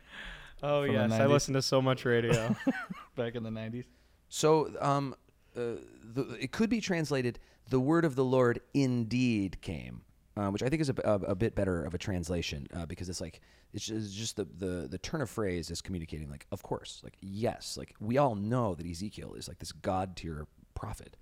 [0.63, 1.11] oh, from yes.
[1.11, 1.29] I 90s?
[1.29, 2.55] listen to so much radio.
[3.15, 3.85] Back in the '90s.
[4.29, 5.15] So, um,
[5.55, 5.75] uh,
[6.13, 10.01] the, it could be translated, "The word of the Lord indeed came,"
[10.35, 13.09] uh, which I think is a, a, a bit better of a translation uh, because
[13.09, 13.41] it's like
[13.73, 17.01] it's just, it's just the, the the turn of phrase is communicating like, of course,
[17.03, 20.45] like yes, like we all know that Ezekiel is like this god tier
[20.77, 21.17] prophet,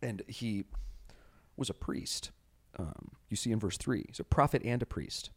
[0.00, 0.64] and he
[1.56, 2.30] was a priest.
[2.78, 5.30] Um, you see in verse three, he's a prophet and a priest.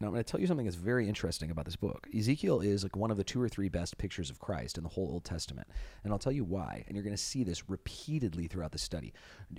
[0.00, 2.08] Now, I'm going to tell you something that's very interesting about this book.
[2.16, 4.88] Ezekiel is like one of the two or three best pictures of Christ in the
[4.88, 5.68] whole Old Testament.
[6.02, 6.84] And I'll tell you why.
[6.86, 9.12] And you're going to see this repeatedly throughout the study.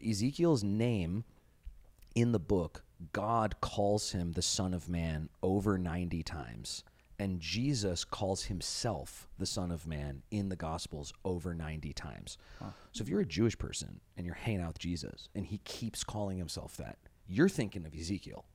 [0.04, 1.26] Ezekiel's name
[2.16, 2.84] in the book,
[3.14, 6.84] God calls him the Son of Man over 90 times.
[7.22, 12.40] And Jesus calls himself the Son of Man in the Gospels over 90 times.
[12.94, 16.04] So if you're a Jewish person and you're hanging out with Jesus and he keeps
[16.04, 18.46] calling himself that, you're thinking of Ezekiel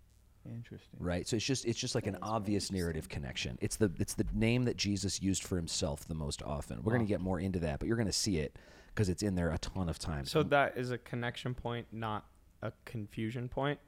[0.45, 0.99] Interesting.
[0.99, 1.29] right?
[1.29, 3.57] So it's just it's just like an obvious narrative connection.
[3.61, 6.83] It's the it's the name that Jesus used for himself the most often.
[6.83, 9.23] We're going to get more into that, but you're going to see it because it's
[9.23, 10.29] in there a ton of times.
[10.29, 12.27] so that is a connection point, not
[12.63, 13.79] a confusion point.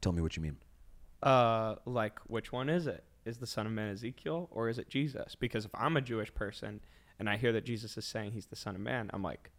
[0.00, 0.56] tell me what you mean.
[1.22, 3.04] Uh, like which one is it?
[3.24, 5.34] Is the Son of Man Ezekiel or is it Jesus?
[5.34, 6.80] Because if I'm a Jewish person
[7.18, 9.50] and I hear that Jesus is saying he's the Son of Man, I'm like,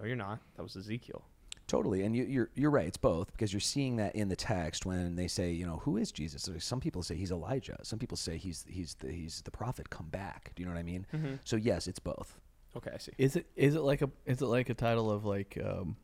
[0.00, 0.40] no, you're not.
[0.56, 1.24] That was Ezekiel.
[1.66, 2.86] Totally, and you, you're you're right.
[2.86, 5.96] It's both because you're seeing that in the text when they say, you know, who
[5.96, 6.46] is Jesus?
[6.58, 7.78] Some people say he's Elijah.
[7.82, 10.52] Some people say he's he's the, he's the prophet come back.
[10.54, 11.06] Do you know what I mean?
[11.14, 11.38] Mhm.
[11.44, 12.38] So yes, it's both.
[12.76, 13.12] Okay, I see.
[13.16, 15.96] Is it is it like a is it like a title of like um,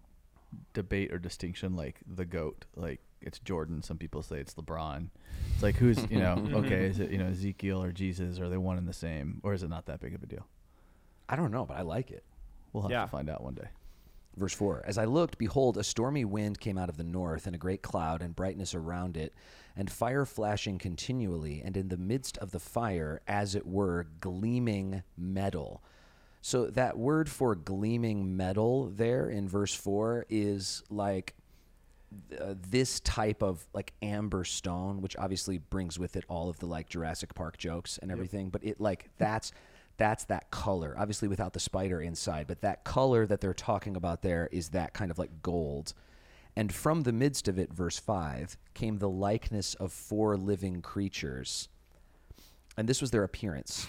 [0.73, 5.09] debate or distinction like the goat like it's Jordan some people say it's LeBron
[5.55, 8.57] it's like who's you know okay is it you know Ezekiel or Jesus are they
[8.57, 10.47] one and the same or is it not that big of a deal
[11.29, 12.25] I don't know, but I like it.
[12.73, 13.03] we'll have Yeah.
[13.03, 13.69] to find out one day
[14.37, 17.55] Verse 4 As I looked, behold, a stormy wind came out of the north, and
[17.55, 19.35] a great cloud and brightness around it,
[19.77, 25.03] and fire flashing continually, and in the midst of the fire, as it were, gleaming
[25.19, 25.83] metal.
[26.42, 31.35] So that word for gleaming metal there in verse 4 is like
[32.40, 36.66] uh, this type of like amber stone, which obviously brings with it all of the
[36.66, 38.48] like Jurassic Park jokes and everything.
[38.48, 39.53] But it like that's
[39.96, 42.46] that's that color, obviously without the spider inside.
[42.46, 45.92] But that color that they're talking about there is that kind of like gold.
[46.57, 51.68] And from the midst of it, verse five, came the likeness of four living creatures.
[52.76, 53.87] And this was their appearance.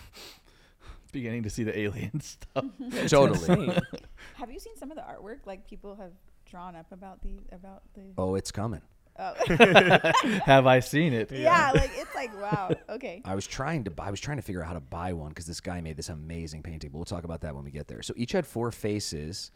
[1.11, 2.65] Beginning to see the alien stuff
[3.07, 3.77] totally.
[4.35, 6.11] Have you seen some of the artwork like people have
[6.45, 8.01] drawn up about the about the?
[8.17, 8.81] Oh, it's coming.
[9.19, 9.33] Oh.
[10.45, 12.71] have I seen it yeah, like it's like wow.
[12.89, 13.21] Okay.
[13.25, 15.29] I was trying to buy, I was trying to figure out how to buy one
[15.29, 16.91] because this guy made this amazing painting.
[16.91, 18.01] But we'll talk about that when we get there.
[18.01, 19.51] So each had four faces,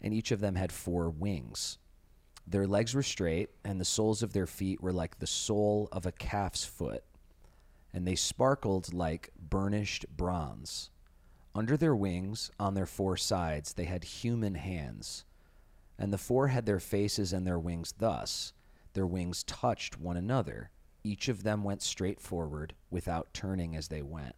[0.00, 1.78] and each of them had four wings.
[2.46, 6.06] Their legs were straight, and the soles of their feet were like the sole of
[6.06, 7.04] a calf's foot,
[7.92, 10.90] and they sparkled like burnished bronze.
[11.54, 15.24] Under their wings, on their four sides, they had human hands.
[15.98, 18.52] And the four had their faces and their wings thus.
[18.94, 20.70] Their wings touched one another.
[21.02, 24.36] Each of them went straight forward without turning as they went.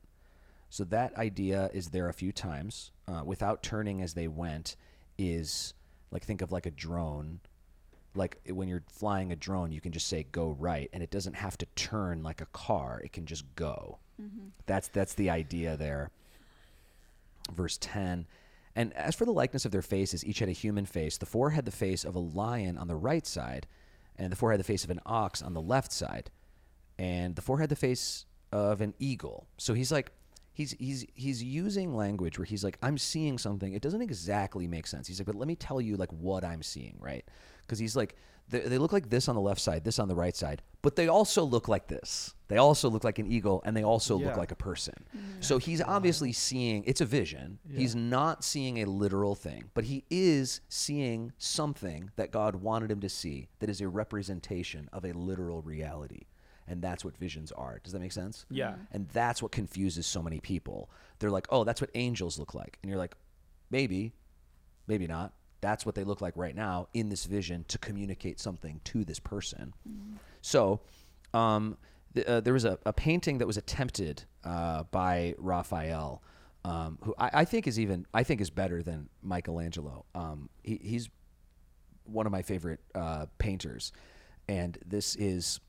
[0.71, 2.93] So that idea is there a few times.
[3.07, 4.77] Uh, without turning as they went
[5.19, 5.75] is
[6.11, 7.41] like think of like a drone.
[8.15, 11.35] Like when you're flying a drone, you can just say go right, and it doesn't
[11.35, 13.01] have to turn like a car.
[13.05, 13.99] It can just go.
[14.67, 16.11] That's that's the idea there
[17.51, 18.27] verse 10
[18.75, 21.19] and as for the likeness of their faces each had a human face.
[21.19, 23.67] The four had the face of a lion on the right side
[24.17, 26.31] and the four had the face of an ox on the left side.
[26.99, 29.47] And the four had the face of an eagle.
[29.59, 30.13] So he's like
[30.55, 33.73] he's he's he's using language where he's like i'm seeing something.
[33.73, 35.07] It doesn't exactly make sense.
[35.07, 37.25] He's like but let me tell you like what i'm seeing right?
[37.63, 38.17] Because he's like
[38.53, 40.95] they, they look like this on the left side, this on the right side, but
[40.95, 42.35] they also look like this.
[42.49, 44.95] They also look like an eagle, and they also look like a person.
[45.17, 45.41] Mm-hmm.
[45.41, 47.59] So he's obviously seeing it's a vision.
[47.67, 53.01] He's not seeing a literal thing, but he is seeing something that God wanted him
[53.01, 56.27] to see that is a representation of a literal reality.
[56.69, 57.81] And that's what visions are.
[57.83, 58.45] Does that make sense?
[58.51, 58.73] Yeah.
[58.73, 58.83] Mm-hmm.
[58.93, 60.91] And that's what confuses so many people.
[61.19, 62.79] They're like, oh, that's what angels look like.
[62.83, 63.17] And you're like,
[63.71, 64.13] maybe,
[64.87, 65.33] maybe not.
[65.63, 69.19] That's what they look like right now in this vision to communicate something to this
[69.19, 69.73] person.
[70.43, 70.81] So,
[71.33, 71.79] um,
[72.27, 76.23] uh, there was a, a painting that was attempted uh, by Raphael,
[76.67, 80.05] um, who I, I think is even I think is better than Michelangelo.
[80.15, 81.09] Um, he, he's
[82.05, 83.93] one of my favorite uh, painters,
[84.49, 85.61] and this is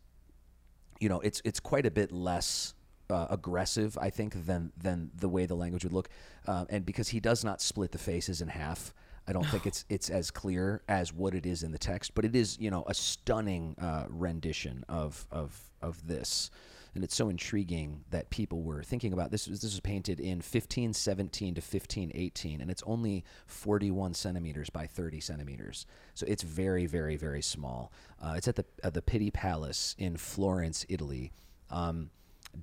[1.04, 2.76] you know, it's it's quite a bit less
[3.10, 6.10] uh, aggressive, I think, than than the way the language would look,
[6.48, 8.94] um, and because he does not split the faces in half.
[9.28, 12.26] I don't think it's it's as clear as what it is in the text, but
[12.26, 16.50] it is you know a stunning uh, rendition of of of this,
[16.94, 19.48] and it's so intriguing that people were thinking about this.
[19.48, 25.22] Was, this was painted in 1517 to 1518, and it's only 41 centimeters by 30
[25.22, 27.92] centimeters, so it's very very very small.
[28.22, 31.32] Uh, it's at the at the Pitti Palace in Florence, Italy.
[31.70, 32.12] Um,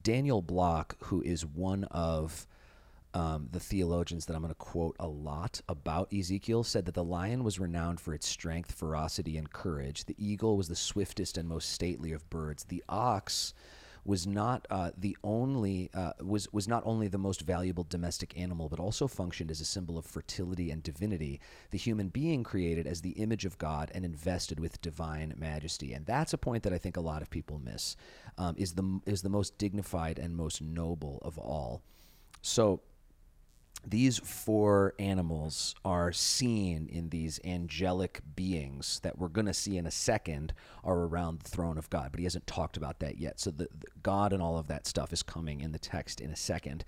[0.02, 2.46] Daniel Block, who is one of
[3.14, 7.04] um, the theologians that I'm going to quote a lot about Ezekiel, said that the
[7.04, 10.04] lion was renowned for its strength, ferocity, and courage.
[10.04, 12.64] The eagle was the swiftest and most stately of birds.
[12.64, 13.54] The ox
[14.04, 18.68] was not uh, the only uh, was was not only the most valuable domestic animal,
[18.68, 21.40] but also functioned as a symbol of fertility and divinity.
[21.70, 26.06] The human being created as the image of God and invested with divine majesty, and
[26.06, 27.96] that's a point that I think a lot of people miss.
[28.38, 31.82] Um, is the is the most dignified and most noble of all.
[32.42, 32.80] So
[33.86, 39.86] these four animals are seen in these angelic beings that we're going to see in
[39.86, 40.52] a second
[40.84, 43.40] are around the throne of God, but he hasn't talked about that yet.
[43.40, 46.30] So the, the God and all of that stuff is coming in the text in
[46.30, 46.84] a second.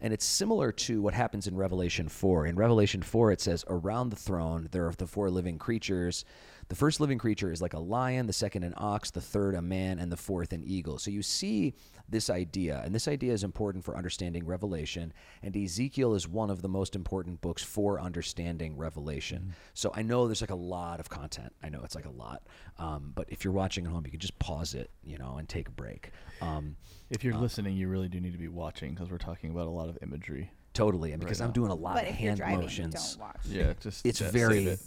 [0.00, 2.46] And it's similar to what happens in Revelation 4.
[2.46, 6.24] In Revelation 4, it says, Around the throne, there are the four living creatures.
[6.70, 9.60] The first living creature is like a lion, the second, an ox, the third, a
[9.60, 10.98] man, and the fourth, an eagle.
[10.98, 11.74] So you see
[12.08, 15.12] this idea, and this idea is important for understanding Revelation.
[15.42, 19.52] And Ezekiel is one of the most important books for understanding Revelation.
[19.74, 21.52] So I know there's like a lot of content.
[21.60, 22.44] I know it's like a lot.
[22.78, 25.48] Um, but if you're watching at home, you can just pause it, you know, and
[25.48, 26.12] take a break.
[26.40, 26.76] Um,
[27.10, 29.70] If you're listening, you really do need to be watching because we're talking about a
[29.70, 30.52] lot of imagery.
[30.72, 31.10] totally.
[31.10, 33.16] And because Right I'm doing a lot But of if you're hand driving, motions.
[33.16, 33.40] don't watch.
[33.48, 34.80] Yeah, just It's yeah, save very- it.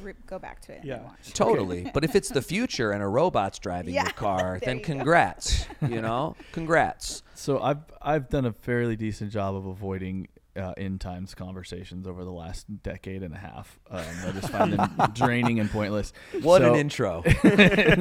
[0.00, 0.84] Re- go back to it.
[0.84, 0.96] Yeah.
[0.96, 1.32] then watch.
[1.34, 1.90] Totally.
[1.94, 5.66] But if it's the future and a robot's driving Yeah, your car, then you congrats.
[5.82, 6.36] You know?
[6.52, 7.22] Congrats.
[7.34, 12.24] So I've I've done a fairly decent job of avoiding uh, end times conversations over
[12.24, 13.80] the last decade and a half.
[13.90, 16.12] Um, I just find them draining and pointless.
[16.42, 17.22] What So- an intro.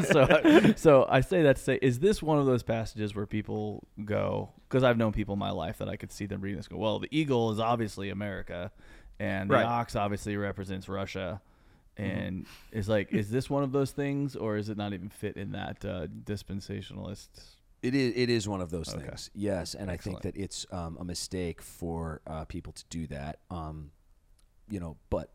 [0.04, 3.84] so, so I say that to say, is this one of those passages where people
[4.04, 4.50] go?
[4.68, 6.68] Because I've known people in my life that I could see them reading this.
[6.68, 8.72] Go, well, the eagle is obviously America,
[9.20, 11.42] and the ox obviously represents Russia,
[12.02, 12.20] Mm-hmm.
[12.20, 15.38] and is like, is this one of those things, or is it not even fit
[15.38, 17.28] in that uh, dispensationalist?
[17.82, 18.14] It is.
[18.16, 19.06] It is one of those Okay.
[19.06, 19.30] things.
[19.34, 23.40] Yes, and I think that it's um, a mistake for uh, people to do that.
[23.50, 23.92] Um,
[24.70, 25.32] you know, but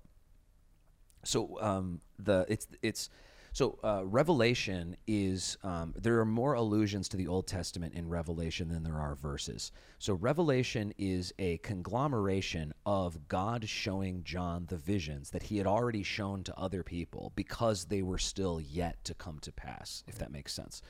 [1.24, 3.10] so um, the it's it's
[3.56, 8.68] so uh, Revelation is um, there are more allusions to the Old Testament in Revelation
[8.68, 9.72] than there are verses.
[9.98, 16.02] So Revelation is a conglomeration of God showing John the visions that he had already
[16.02, 20.04] shown to other people because they were still yet to come to pass.
[20.06, 20.82] If that makes sense.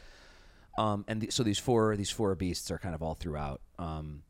[0.77, 3.61] Um, and the, so these four these four beasts are kind of all throughout.
[3.79, 4.25] Um,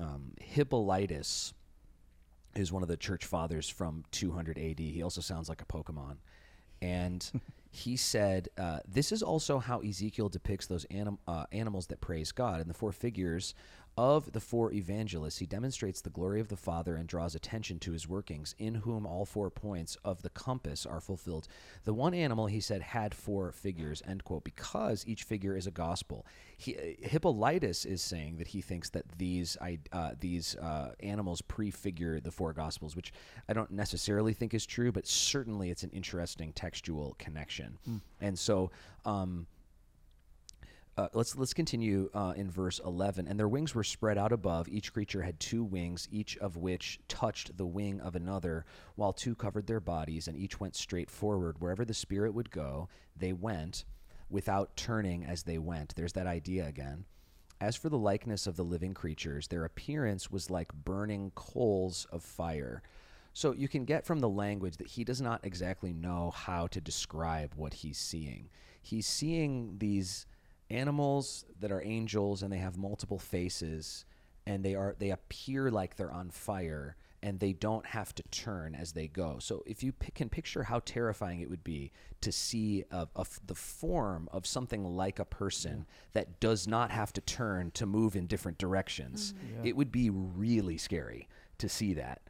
[0.00, 1.54] um, Hippolytus
[2.56, 4.80] is one of the church fathers from 200 AD.
[4.80, 6.16] He also sounds like a Pokemon,
[6.82, 7.30] and
[7.76, 12.32] he said uh, this is also how Ezekiel depicts those anim- uh, animals that praise
[12.32, 12.60] God.
[12.60, 13.54] In the four figures
[13.96, 17.92] of the four evangelists, he demonstrates the glory of the Father and draws attention to
[17.92, 21.48] his workings, in whom all four points of the compass are fulfilled.
[21.84, 25.70] The one animal, he said, had four figures, end quote, because each figure is a
[25.70, 26.26] gospel.
[26.58, 29.56] He, uh, Hippolytus is saying that he thinks that these
[29.92, 33.12] uh, these uh, animals prefigure the four gospels, which
[33.48, 37.78] I don't necessarily think is true, but certainly it's an interesting textual connection.
[38.20, 38.70] And so,
[39.04, 39.46] um,
[40.98, 44.66] uh, let's let's continue uh, in verse 11 and their wings were spread out above.
[44.68, 48.64] Each creature had two wings each of which touched the wing of another
[48.94, 51.60] while two covered their bodies and each went straight forward.
[51.60, 53.84] Wherever the spirit would go they went
[54.30, 55.94] without turning as they went.
[55.94, 57.04] There's that idea again.
[57.60, 62.22] As for the likeness of the living creatures their appearance was like burning coals of
[62.22, 62.82] fire.
[63.34, 66.80] So you can get from the language that he does not exactly know how to
[66.80, 68.48] describe what he's seeing.
[68.80, 70.24] He's seeing these
[70.70, 74.04] animals that are angels and they have multiple faces
[74.46, 78.74] and they are they appear like they're on fire and they don't have to turn
[78.74, 79.38] as they go.
[79.40, 81.90] So if you p- can picture how terrifying it would be
[82.20, 86.90] to see a, a f- the form of something like a person that does not
[86.90, 89.66] have to turn to move in different directions, mm-hmm.
[89.66, 92.20] it would be really scary to see that.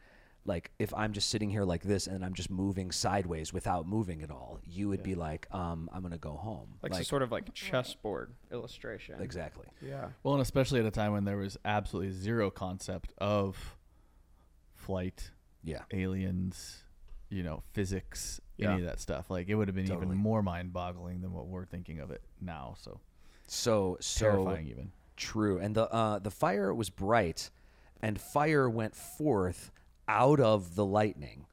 [0.46, 4.22] Like if I'm just sitting here like this and I'm just moving sideways without moving
[4.22, 6.74] at all, you would be like, um, I'm gonna go home.
[6.82, 9.20] Like, some sort of like chessboard illustration.
[9.20, 9.66] exactly.
[9.82, 10.08] Yeah.
[10.22, 13.76] Well, and especially at a time when there was absolutely zero concept of
[14.74, 15.30] flight,
[15.64, 15.82] Yeah.
[15.92, 16.84] aliens,
[17.28, 18.72] you know, physics, Yeah.
[18.72, 19.30] any of that stuff.
[19.30, 20.06] Like it would have been Totally.
[20.06, 22.74] even more mind-boggling than what we're thinking of it now.
[22.78, 23.00] So
[23.48, 24.92] So so terrifying, even.
[25.16, 25.58] True.
[25.58, 27.50] And the uh, the fire was bright,
[28.02, 29.70] and fire went forth
[30.08, 31.46] out of the lightning.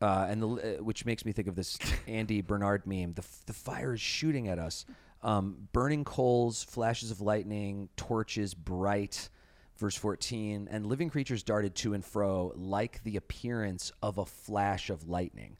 [0.00, 3.14] Uh, and the, uh, which makes me think of this Andy Bernard meme.
[3.14, 4.84] The, the fire is shooting at us,
[5.22, 9.30] um, burning coals, flashes of lightning, torches, bright.
[9.76, 14.88] Verse 14, and living creatures darted to and fro like the appearance of a flash
[14.88, 15.56] of lightning.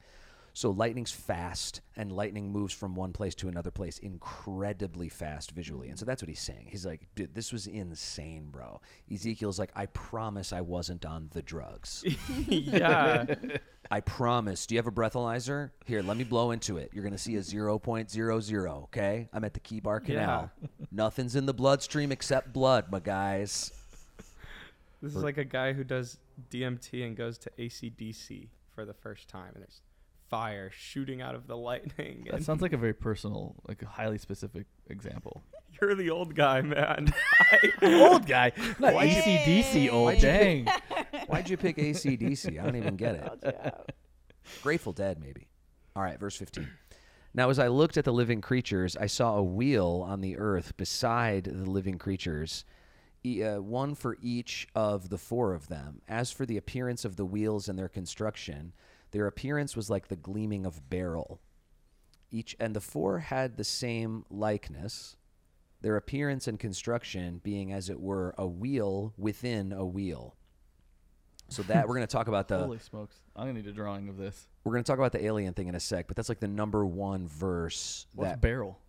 [0.55, 5.89] So lightning's fast, and lightning moves from one place to another place incredibly fast visually.
[5.89, 6.67] And so that's what he's saying.
[6.69, 8.79] He's like, dude, this was insane, bro.
[9.13, 12.05] Ezekiel's like, I promise I wasn't on the drugs.
[12.47, 13.25] yeah.
[13.91, 14.65] I promise.
[14.65, 15.71] Do you have a breathalyzer?
[15.83, 16.91] Here, let me blow into it.
[16.93, 19.27] You're going to see a 0.00, okay?
[19.33, 20.51] I'm at the Chebar Canal.
[20.89, 23.73] Nothing's in the bloodstream except blood, my guys.
[25.01, 26.17] This is like a guy who does
[26.49, 29.81] DMT and goes to ACDC for the first time, and there's
[30.29, 32.27] fire shooting out of the lightning.
[32.31, 35.43] That sounds like a very personal, like a highly specific example.
[35.81, 37.13] you're the old guy, man.
[37.81, 40.19] old guy, not Why'd you- ACDC old.
[40.19, 40.67] Dang.
[41.27, 42.59] Why'd you pick ACDC?
[42.59, 43.25] I don't even get it.
[43.25, 43.91] Called you out.
[44.61, 45.47] Grateful Dead, maybe.
[45.95, 46.67] All right, verse 15.
[47.33, 50.77] Now, as I looked at the living creatures, I saw a wheel on the earth
[50.77, 52.63] beside the living creatures,
[53.25, 56.01] e- uh, one for each of the four of them.
[56.07, 58.71] As for the appearance of the wheels and their construction,
[59.15, 61.39] their appearance was like the gleaming of beryl.
[62.31, 65.15] Each and the four had the same likeness,
[65.79, 70.35] their appearance and construction being, as it were, a wheel within a wheel.
[71.47, 73.15] So that we're going to talk about the Holy smokes!
[73.37, 74.47] I'm gonna need a drawing of this.
[74.65, 76.47] we're going to talk about the alien thing in a sec, but that's like the
[76.49, 78.79] number one verse What's that barrel?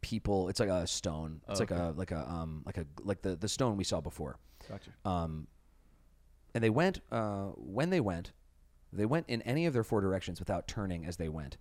[0.00, 0.48] people.
[0.48, 1.40] It's like a stone.
[1.48, 4.00] It's Oh, like a like a um like a like the the stone we saw
[4.00, 4.38] before.
[4.68, 4.90] Gotcha.
[5.04, 5.48] Um,
[6.54, 8.30] and they went uh when they went,
[8.92, 11.56] they went in any of their four directions without turning as they went.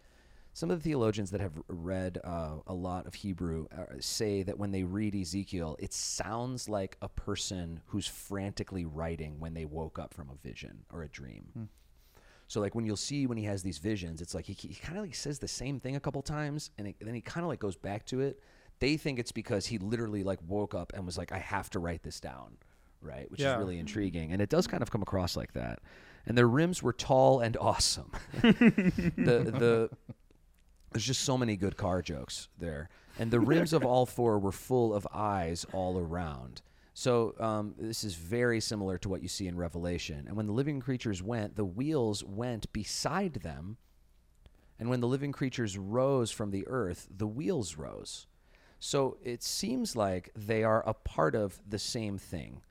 [0.53, 4.59] Some of the theologians that have read uh, a lot of Hebrew uh, say that
[4.59, 9.97] when they read Ezekiel, it sounds like a person who's frantically writing when they woke
[9.97, 11.69] up from a vision or a dream.
[12.49, 14.97] So like when you'll see when he has these visions, it's like he, he kind
[14.97, 17.47] of like says the same thing a couple times, and it, then he kind of
[17.47, 18.41] like goes back to it.
[18.79, 21.79] They think it's because he literally like woke up and was like, I have to
[21.79, 22.57] write this down,
[22.99, 23.32] right?
[23.32, 23.53] Which Yeah.
[23.53, 25.79] is really intriguing, and it does kind of come across like that.
[26.26, 28.11] And their rims were tall and awesome.
[28.41, 29.89] the the
[30.91, 34.51] there's just so many good car jokes there, and the rims of all four were
[34.51, 36.61] full of eyes all around.
[36.93, 40.26] So um, this is very similar to what you see in Revelation.
[40.28, 43.78] And when the living creatures went, the wheels went beside them.
[44.78, 48.28] And when the living creatures rose from the earth, the wheels rose.
[48.80, 52.61] So it seems like they are a part of the same thing.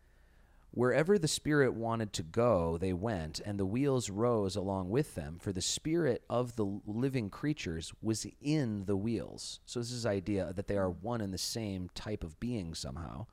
[0.72, 5.38] Wherever the Spirit wanted to go, they went, and the wheels rose along with them,
[5.40, 9.58] for the Spirit of the living creatures was in the wheels.
[9.66, 13.26] So this is idea that they are one and the same type of being somehow.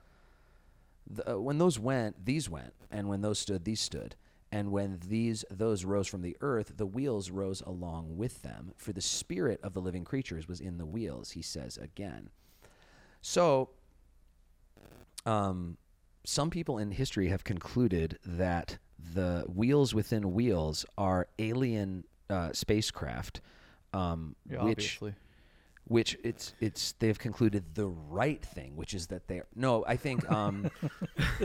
[1.05, 4.15] The, uh, when those went, these went, and when those stood, these stood.
[4.51, 8.93] And when these those rose from the earth, the wheels rose along with them, for
[8.93, 12.29] the spirit of the living creatures was in the wheels, he says again.
[13.21, 13.69] So
[15.25, 15.77] um,
[16.29, 18.77] some people in history have concluded that
[19.13, 23.39] the wheels within wheels are alien uh, spacecraft,
[23.93, 25.13] um, Yeah, which obviously.
[25.85, 30.29] which it's it's they've concluded the right thing, which is that they're no, I think
[30.29, 30.69] um,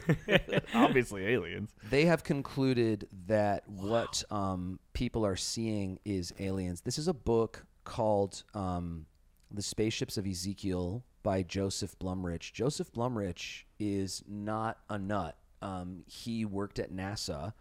[0.75, 1.71] obviously aliens.
[1.89, 6.81] they have concluded that what um, people are seeing is aliens.
[6.81, 9.07] This is a book called um,
[9.53, 12.53] "The Spaceships of Ezekiel" by Joseph Blumrich.
[12.53, 15.37] Joseph Blumrich is not a nut.
[15.61, 17.53] Um, he worked at NASA,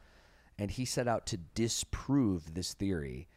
[0.57, 3.27] and he set out to disprove this theory.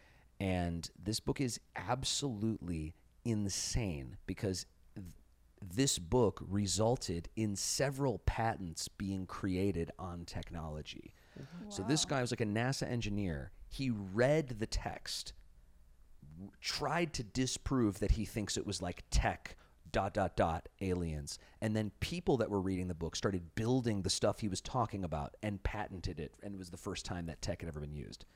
[0.40, 2.94] And this book is absolutely
[3.24, 5.06] insane because th-
[5.62, 11.14] this book resulted in several patents being created on technology.
[11.68, 13.50] So this guy was like a NASA engineer.
[13.68, 15.32] He read the text,
[16.60, 19.56] tried to disprove that he thinks it was like tech
[19.94, 24.10] dot dot dot aliens, and then people that were reading the book started building the
[24.10, 27.40] stuff he was talking about and patented it, and it was the first time that
[27.40, 28.26] tech had ever been used.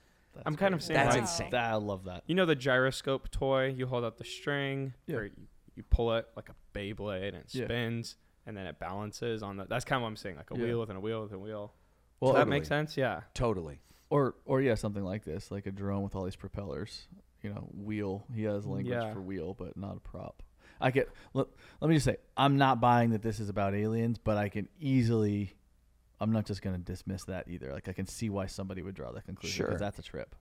[0.47, 1.51] I'm kind of saying That's like, insane.
[1.51, 2.23] That, I love that.
[2.27, 3.75] You know the gyroscope toy?
[3.77, 5.17] You hold out the string, Yeah.
[5.17, 5.33] or you,
[5.75, 7.65] you pull it like a Beyblade and it Yeah.
[7.65, 9.65] spins, and then it balances on the.
[9.65, 10.65] That's kind of what I'm saying, like a Yeah.
[10.65, 11.75] wheel within a wheel within a wheel.
[12.21, 12.57] Well, Does that Totally.
[12.61, 12.97] make sense?
[12.97, 13.23] Yeah.
[13.35, 13.81] Totally.
[14.11, 17.09] or or yeah, something like this, like a drone with all these propellers.
[17.43, 18.25] You know, wheel.
[18.35, 19.13] He has language Yeah.
[19.13, 20.43] for wheel, but not a prop.
[20.81, 21.09] I get.
[21.35, 21.47] Let,
[21.81, 24.69] let me just say, I'm not buying that this is about aliens, but I can
[24.81, 25.55] easily.
[26.21, 27.73] I'm not just going to dismiss that either.
[27.73, 29.67] Like I can see why somebody would draw that conclusion Sure.
[29.67, 30.35] because that's a trip.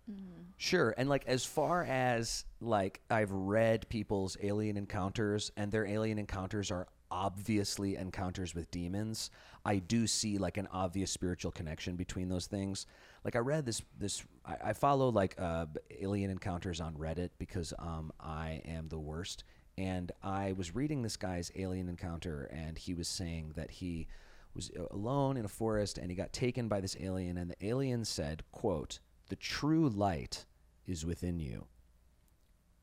[0.58, 0.96] Sure.
[0.98, 6.72] And like as far as like I've read people's alien encounters and their alien encounters
[6.72, 9.30] are obviously encounters with demons,
[9.66, 12.88] I do see like an obvious spiritual connection between those things.
[13.24, 15.68] Like I read this this I, I follow like uh,
[16.02, 19.44] alien encounters on Reddit because um I am the worst.
[19.78, 24.08] And I was reading this guy's alien encounter and he was saying that he
[24.56, 27.66] was uh, alone in a forest and he got taken by this alien and the
[27.66, 29.00] alien said quote
[29.30, 30.46] the true light
[30.88, 31.68] is within you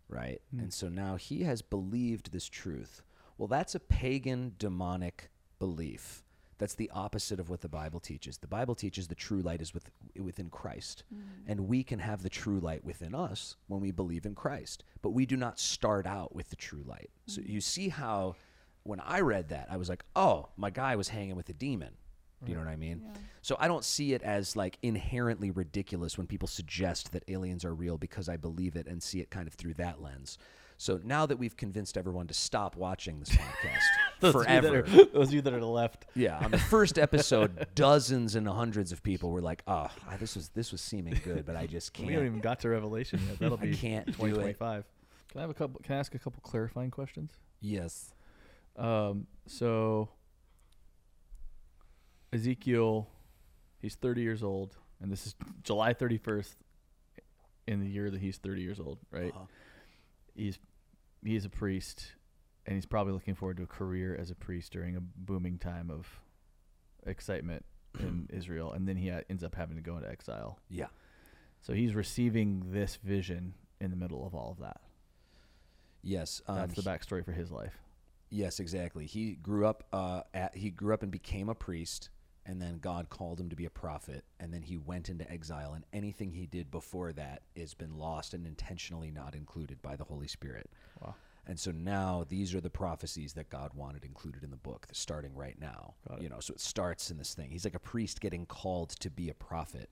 [0.09, 0.41] right?
[0.59, 3.03] And so now he has believed this truth.
[3.39, 6.23] Well that's a pagan demonic belief
[6.59, 8.39] that's the opposite of what the bible teaches.
[8.39, 11.05] The bible teaches the true light is with, within christ.
[11.15, 11.21] Mm.
[11.47, 14.85] And we can have the true light within us when we believe in christ.
[15.03, 17.11] But we do not start out with the true light.
[17.27, 17.49] So mm.
[17.49, 18.37] you see how
[18.83, 21.95] when i read that i was like oh my guy was hanging with a demon.
[22.45, 23.03] Do you know what I mean?
[23.43, 27.75] So I don't see it as like inherently ridiculous when people suggest that aliens are
[27.75, 30.39] real because I believe it and see it kind of through that lens.
[30.77, 33.81] So now that we've convinced everyone to stop watching this podcast
[34.21, 34.79] Those of forever.
[34.81, 36.07] are- those of you that are left.
[36.15, 40.49] Yeah, on the first episode, dozens and hundreds of people were like, "Oh, this was
[40.51, 43.39] this was seeming good, but I just can't." We haven't even got to Revelation yet.
[43.39, 44.85] That'll I be can't 2025.
[45.31, 45.81] Can I have a couple?
[45.83, 47.33] Can I ask a couple clarifying questions?
[47.61, 48.13] Yes.
[48.77, 50.09] Um, so
[52.33, 53.09] Ezekiel,
[53.81, 56.55] he's 30 years old, and this is July 31st
[57.67, 59.33] in the year that he's 30 years old, right?
[59.35, 59.45] Uh-huh.
[60.35, 60.59] He's
[61.25, 62.13] he's a priest,
[62.67, 65.91] and he's probably looking forward to a career as a priest during a booming time
[65.91, 66.21] of
[67.07, 67.65] excitement
[67.99, 70.59] in Israel, and then he ha- ends up having to go into exile.
[70.69, 70.87] Yeah.
[71.61, 74.81] So he's receiving this vision in the middle of all of that.
[76.03, 76.43] Yes.
[76.47, 77.79] Um, That's the backstory for his life.
[78.31, 79.07] Yes, exactly.
[79.07, 79.85] He grew up.
[79.93, 82.11] Uh, at, he grew up and became a priest,
[82.47, 85.73] and then God called him to be a prophet, and then he went into exile.
[85.75, 90.05] And anything he did before that has been lost and intentionally not included by the
[90.05, 90.71] Holy Spirit.
[91.01, 91.15] Wow.
[91.47, 95.35] And so now these are the prophecies that God wanted included in the book, starting
[95.35, 95.95] right now.
[96.19, 97.51] You know, so it starts in this thing.
[97.51, 99.91] He's like a priest getting called to be a prophet.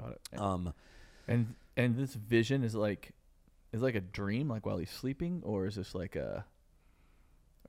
[0.00, 0.40] Got it.
[0.40, 0.72] Um,
[1.28, 3.12] And and this vision is like
[3.72, 6.46] is like a dream, like while he's sleeping, or is this like a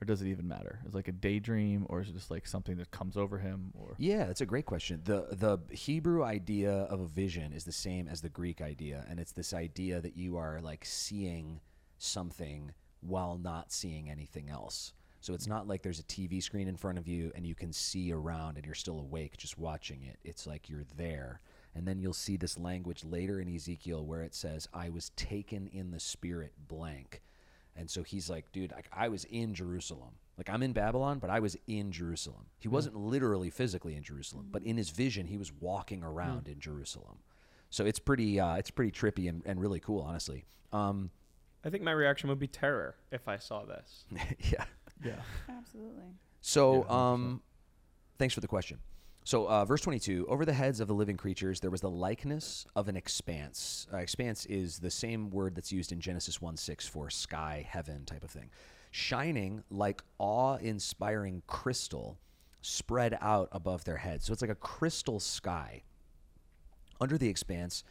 [0.00, 0.80] or does it even matter?
[0.86, 3.72] Is it like a daydream, or is it just like something that comes over him?
[3.74, 5.02] Or Yeah, that's a great question.
[5.04, 9.20] The the Hebrew idea of a vision is the same as the Greek idea, and
[9.20, 11.60] it's this idea that you are like seeing
[11.98, 14.92] something while not seeing anything else.
[15.20, 17.72] So it's not like there's a TV screen in front of you and you can
[17.72, 20.18] see around and you're still awake just watching it.
[20.24, 21.40] It's like you're there.
[21.74, 25.66] And then you'll see this language later in Ezekiel where it says, I was taken
[25.66, 27.20] in the spirit blank.
[27.76, 30.10] And so he's like, dude, I, I was in Jerusalem.
[30.36, 32.46] Like I'm in Babylon, but I was in Jerusalem.
[32.58, 36.60] He wasn't literally physically in Jerusalem, but in his vision, he was walking around in
[36.60, 37.18] Jerusalem.
[37.68, 40.46] So it's pretty, uh, it's pretty trippy and, and really cool, honestly.
[40.72, 41.10] Um,
[41.64, 44.06] I think my reaction would be terror if I saw this.
[44.50, 44.64] yeah.
[45.04, 45.12] yeah,
[45.48, 46.04] Absolutely.
[46.40, 46.90] So, Yeah, 100%.
[46.90, 47.42] um,
[48.18, 48.78] thanks for the question.
[49.30, 52.66] So, uh, verse 22 Over the heads of the living creatures, there was the likeness
[52.74, 53.86] of an expanse.
[53.92, 58.04] Uh, expanse is the same word that's used in Genesis 1 6 for sky, heaven
[58.04, 58.50] type of thing.
[58.90, 62.18] Shining like awe inspiring crystal
[62.60, 64.24] spread out above their heads.
[64.24, 65.84] So, it's like a crystal sky.
[67.00, 67.84] Under the expanse,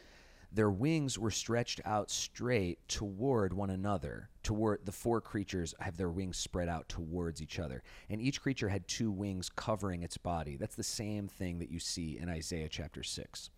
[0.52, 4.28] their wings were stretched out straight toward one another.
[4.42, 8.68] Toward the four creatures have their wings spread out towards each other, and each creature
[8.68, 10.56] had two wings covering its body.
[10.56, 13.50] That's the same thing that you see in Isaiah chapter 6.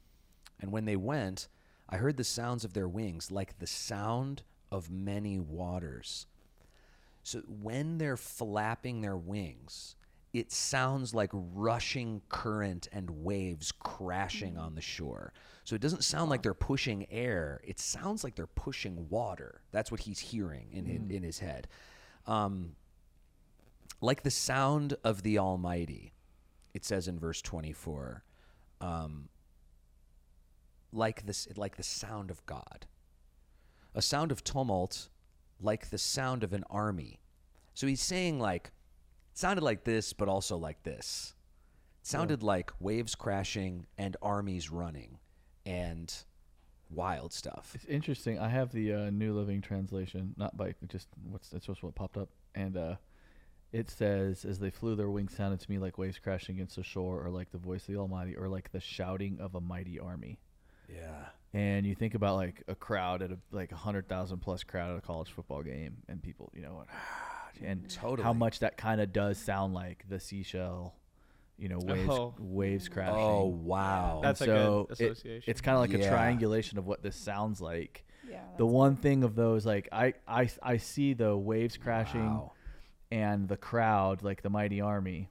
[0.61, 1.49] And when they went,
[1.89, 6.27] I heard the sounds of their wings like the sound of many waters.
[7.23, 9.97] So when they're flapping their wings,
[10.33, 15.33] it sounds like rushing current and waves crashing on the shore.
[15.65, 17.61] So it doesn't sound like they're pushing air.
[17.65, 19.61] It sounds like they're pushing water.
[19.73, 21.69] That's what he's hearing in in, in his head.
[22.27, 22.77] Um,
[24.01, 26.15] like the sound of the Almighty,
[26.73, 28.25] it says in verse 24.
[28.81, 29.29] Um,
[30.93, 32.87] like this like the sound of God.
[33.95, 35.09] A sound of tumult
[35.61, 37.21] like the sound of an army.
[37.75, 38.73] So he's saying like
[39.33, 41.35] it sounded like this but also like this.
[42.01, 45.19] It sounded like waves crashing and armies running
[45.65, 46.13] and
[46.91, 47.73] wild stuff.
[47.75, 48.39] It's interesting.
[48.39, 52.17] I have the uh, New Living Translation, not by just what's that's just what popped
[52.17, 52.97] up, and uh,
[53.73, 56.83] it says, "As they flew, their wings sounded to me like waves crashing against the
[56.83, 59.99] shore, or like the voice of the Almighty, or like the shouting of a mighty
[59.99, 60.39] army."
[60.89, 61.27] Yeah.
[61.55, 64.91] And you think about like a crowd at a like a hundred thousand plus crowd
[64.91, 66.89] at a college football game, and people, you know, and
[67.89, 68.23] Totally.
[68.25, 70.95] how much that kind of does sound like the seashell,
[71.59, 72.35] you know, waves Oh.
[72.39, 73.15] waves oh, crashing.
[73.17, 74.21] Oh wow.
[74.23, 77.61] That's a so good it- it's kind of like a triangulation of what this sounds
[77.61, 78.05] like.
[78.29, 78.41] Yeah.
[78.57, 82.53] The that's one thing of those, like I, I, I see the waves crashing Wow.
[83.11, 85.29] and the crowd, like the mighty army.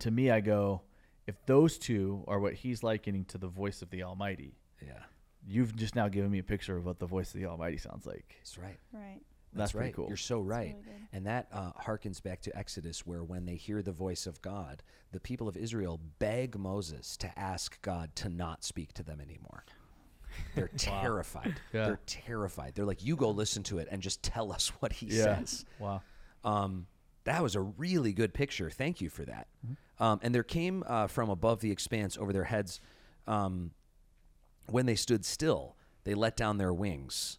[0.00, 0.82] To me, I go,
[1.26, 4.98] if those two are what he's likening to the voice of the Almighty, Yeah.
[5.46, 8.04] you've just now given me a picture of what the voice of the Almighty sounds
[8.06, 8.34] like.
[8.38, 8.78] That's right.
[8.92, 9.20] right.
[9.52, 9.94] That's, That's pretty right.
[9.94, 10.08] cool.
[10.08, 10.76] You're so right.
[10.78, 14.40] really and that uh, harkens back to Exodus, where when they hear the voice of
[14.40, 14.82] God,
[15.12, 19.64] the people of Israel beg Moses to ask God to not speak to them anymore.
[20.54, 21.60] They're terrified.
[21.72, 21.86] Yeah.
[21.86, 22.74] They're terrified.
[22.74, 25.36] They're like, you go listen to it and just tell us what he yeah.
[25.36, 25.66] says.
[25.78, 26.02] Wow.
[26.44, 26.86] Um,
[27.24, 28.70] that was a really good picture.
[28.70, 29.48] Thank you for that.
[29.64, 30.02] Mm-hmm.
[30.02, 32.80] Um, and there came uh, from above the expanse over their heads,
[33.26, 33.72] um,
[34.66, 37.38] when they stood still, they let down their wings.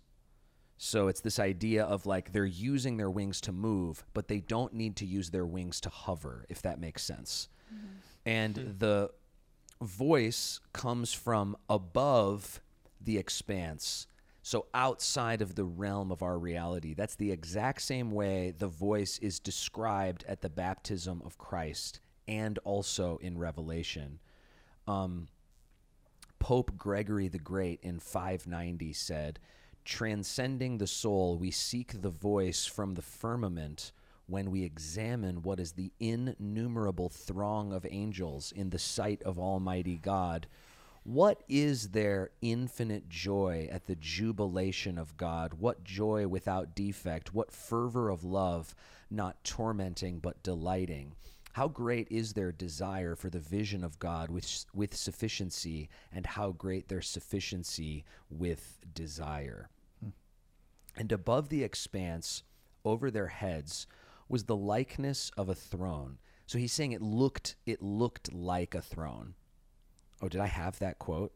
[0.86, 4.74] So it's this idea of like they're using their wings to move, but they don't
[4.74, 7.48] need to use their wings to hover, if that makes sense.
[8.26, 9.10] And the
[9.82, 12.60] voice comes from above
[13.00, 14.08] the expanse.
[14.42, 16.94] So outside of the realm of our reality.
[16.94, 22.60] That's the exact same way the voice is described at the baptism of Christ and
[22.66, 24.20] also in Revelation.
[24.86, 25.30] Um,
[26.40, 29.40] Pope Gregory the Great in 590 said,
[29.86, 33.92] Transcending the soul, we seek the voice from the firmament
[34.28, 39.98] when we examine what is the innumerable throng of angels in the sight of Almighty
[39.98, 40.48] God.
[41.04, 45.56] What is their infinite joy at the jubilation of God?
[45.56, 47.34] What joy without defect?
[47.34, 48.74] What fervor of love,
[49.12, 51.14] not tormenting but delighting?
[51.52, 56.52] How great is their desire for the vision of God with, with sufficiency, and how
[56.52, 59.70] great their sufficiency with desire.
[60.96, 62.44] And above the expanse,
[62.86, 63.88] over their heads,
[64.30, 66.18] was the likeness of a throne.
[66.46, 69.34] So he's saying it looked it looked like a throne.
[70.22, 71.34] Oh, did I have that quote?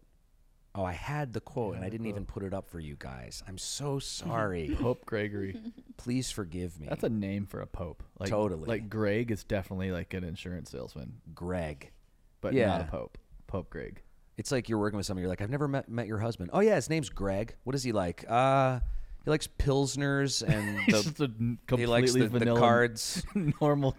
[0.76, 3.41] Oh, I had the quote and I didn't even put it up for you guys.
[3.47, 4.76] I'm so sorry.
[4.80, 5.60] Pope Gregory.
[5.97, 6.88] Please forgive me.
[6.88, 8.03] That's a name for a pope.
[8.20, 8.68] Like, Totally.
[8.68, 11.91] Like Greg is definitely like an insurance salesman, Greg.
[12.41, 12.68] but Yeah.
[12.68, 13.18] not a pope.
[13.47, 14.01] Pope Greg.
[14.38, 15.24] It's like you're working with somebody.
[15.24, 16.51] You're like, I've never met met your husband.
[16.53, 17.55] Oh yeah, his name's Greg.
[17.64, 18.24] What is he like?
[18.30, 18.82] Uh,
[19.28, 23.21] he likes pilsners and He's the, just a n- he likes the, the cards.
[23.61, 23.97] normal,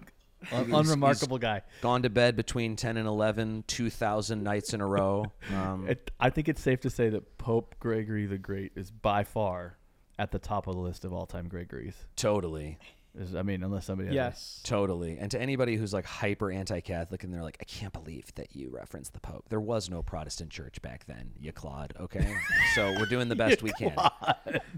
[0.51, 1.61] un- He's- unremarkable guy.
[1.83, 5.27] Gone to bed between ten and 11, 2,000 nights in a row.
[5.55, 9.23] Um, It, I think it's safe to say that Pope Gregory the Great is by
[9.25, 9.77] far
[10.19, 11.95] at the top of the list of all-time Gregories.
[12.17, 12.79] totally,
[13.17, 14.61] Is, I mean, unless somebody has yes.
[14.65, 15.19] totally.
[15.19, 18.71] And to anybody who's like hyper anti-Catholic and they're like, I can't believe that you
[18.71, 19.47] referenced the Pope.
[19.49, 21.95] There was no Protestant church back then, you clod.
[21.99, 22.37] Okay,
[22.75, 23.93] so we're doing the best we can.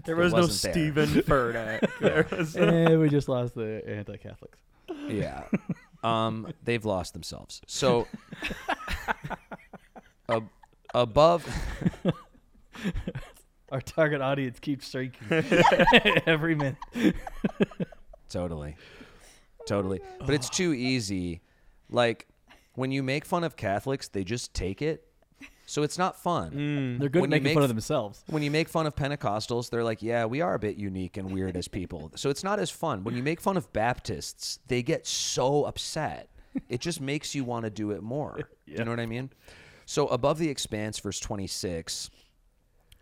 [0.05, 0.47] There It was no.
[0.47, 1.87] Steven Furtick.
[1.99, 4.59] There was and we just lost the anti-Catholics.
[5.07, 5.43] Yeah.
[6.03, 7.61] Um, they've lost themselves.
[7.67, 8.07] So
[10.27, 10.49] ab-
[10.95, 11.47] above
[13.71, 15.43] Our target audience keeps shrinking
[16.25, 16.75] every minute.
[18.31, 18.75] Totally.
[19.67, 19.99] Totally.
[20.19, 21.41] But it's too easy.
[21.89, 22.27] Like
[22.73, 25.05] when you make fun of Catholics, they just take it.
[25.65, 26.51] So it's not fun.
[26.51, 26.99] Mm.
[26.99, 28.25] They're good When at you making make fun of themselves.
[28.27, 31.31] When you make fun of Pentecostals, they're like, yeah, we are a bit unique and
[31.31, 32.11] weird as people.
[32.15, 33.05] So it's not as fun.
[33.05, 36.29] When you make fun of Baptists, they get so upset.
[36.67, 38.49] It just makes you want to do it more.
[38.67, 39.29] Do you know what I mean?
[39.85, 42.09] So above the expanse, verse 26,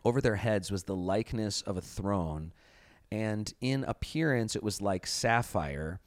[0.06, 2.54] over their heads was the likeness of a throne,
[3.12, 6.00] and in appearance it was like sapphire,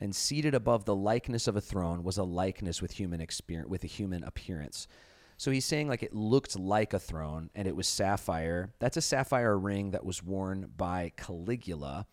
[0.00, 3.82] and seated above the likeness of a throne was a likeness with human experience with
[3.84, 4.86] a human appearance.
[5.38, 8.72] So he's saying like it looked like a throne and it was sapphire.
[8.78, 12.06] That's a sapphire ring that was worn by Caligula.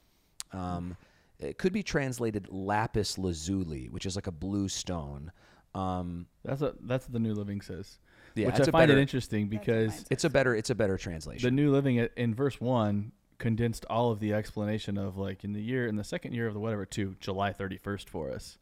[0.52, 0.98] Um,
[1.40, 5.32] it could be translated lapis lazuli, which is like a blue stone.
[5.76, 7.98] Um, That's what that's what the New Living says.
[8.36, 10.54] yeah, which it's I a find better, it interesting because It's a better.
[10.56, 11.44] It's a better translation.
[11.48, 13.12] the New Living in verse one
[13.44, 16.54] condensed all of the explanation of like in the year in the second year of
[16.54, 18.58] the whatever to July 31st for us.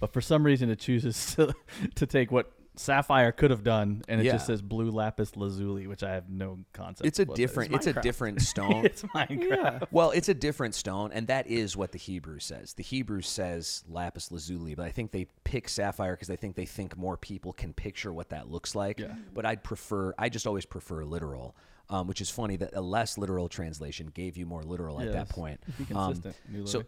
[0.00, 1.54] But for some reason it chooses to,
[1.94, 4.32] to take what sapphire could have done, and it Yeah.
[4.32, 7.06] just says blue lapis lazuli, which I have no concept.
[7.06, 7.48] It's a of what that is.
[7.50, 7.74] different.
[7.74, 8.84] It's a different stone.
[8.84, 9.48] it's Minecraft.
[9.48, 9.78] Yeah.
[9.92, 12.74] Well, it's a different stone, and that is what the Hebrew says.
[12.74, 16.66] The Hebrew says lapis lazuli, but I think they pick sapphire because I think they
[16.66, 18.98] think more people can picture what that looks like.
[18.98, 19.14] Yeah.
[19.32, 21.54] But I'd prefer, I just always prefer literal,
[21.90, 25.28] um, which is funny that a less literal translation gave you more literal at that
[25.28, 25.60] point.
[25.94, 26.20] Um,
[26.64, 26.84] so-.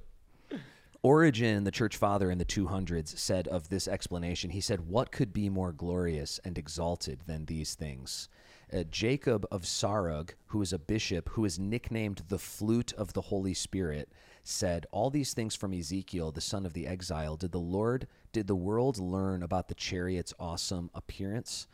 [1.03, 5.33] Origen, the church father in the 200s, said of this explanation, he said, What could
[5.33, 8.29] be more glorious and exalted than these things?
[8.73, 13.21] Uh, Jacob of Sarug, who is a bishop who is nicknamed the flute of the
[13.21, 14.11] Holy Spirit,
[14.43, 18.49] said, All these things from Ezekiel, the son of the exile, did the Lord, did
[18.49, 21.69] the world learn about the chariot's awesome appearance?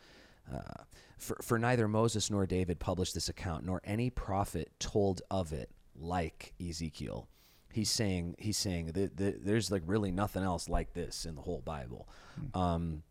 [0.53, 0.83] Uh,
[1.23, 5.69] for, for neither Moses nor David published this account, nor any prophet told of it
[5.95, 7.27] like Ezekiel.
[7.71, 11.41] He's saying he's saying that, that there's like really nothing else like this in the
[11.41, 12.07] whole Bible.
[12.53, 13.03] Um,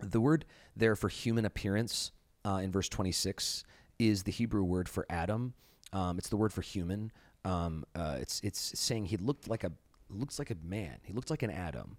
[0.00, 0.44] the word
[0.76, 2.12] there for human appearance
[2.44, 3.64] uh, in verse 26
[3.98, 5.54] is the Hebrew word for Adam.
[5.92, 7.10] Um, it's the word for human.
[7.44, 9.72] Um, uh, it's it's saying he looked like a
[10.08, 10.98] looks like a man.
[11.02, 11.96] He looked like an Adam.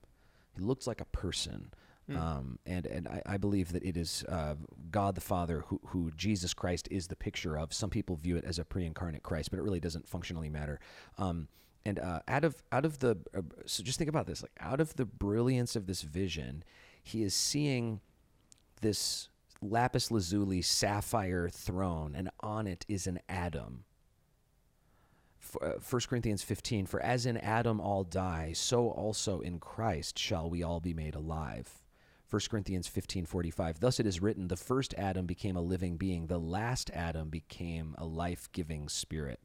[0.55, 1.71] He looked like a person.
[2.17, 4.55] Um, and and I, I believe that it is uh,
[4.91, 7.73] God the Father who, who Jesus Christ is the picture of.
[7.73, 10.79] Some people view it as a pre-incarnate Christ, but it really doesn't functionally matter.
[11.17, 11.47] Um,
[11.85, 14.79] and uh, out of out of the uh, so just think about this, like out
[14.79, 16.63] of the brilliance of this vision,
[17.01, 18.01] he is seeing
[18.81, 19.29] this
[19.61, 23.85] lapis lazuli sapphire throne, and on it is an Adam.
[25.39, 30.17] For, uh, 1 Corinthians 15 For as in Adam all die, so also in Christ
[30.17, 31.82] shall we all be made alive.
[32.33, 36.39] 1 Corinthians 15:45 Thus it is written the first Adam became a living being the
[36.39, 39.39] last Adam became a life-giving spirit.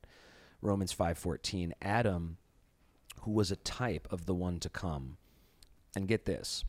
[0.62, 2.38] Romans 5:14 Adam
[3.24, 5.18] who was a type of the one to come.
[5.94, 6.64] And get this.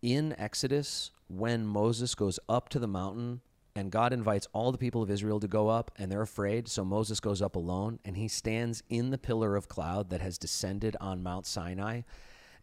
[0.00, 3.42] In Exodus when Moses goes up to the mountain
[3.76, 6.86] and God invites all the people of Israel to go up and they're afraid so
[6.86, 10.96] Moses goes up alone and he stands in the pillar of cloud that has descended
[11.02, 12.00] on Mount Sinai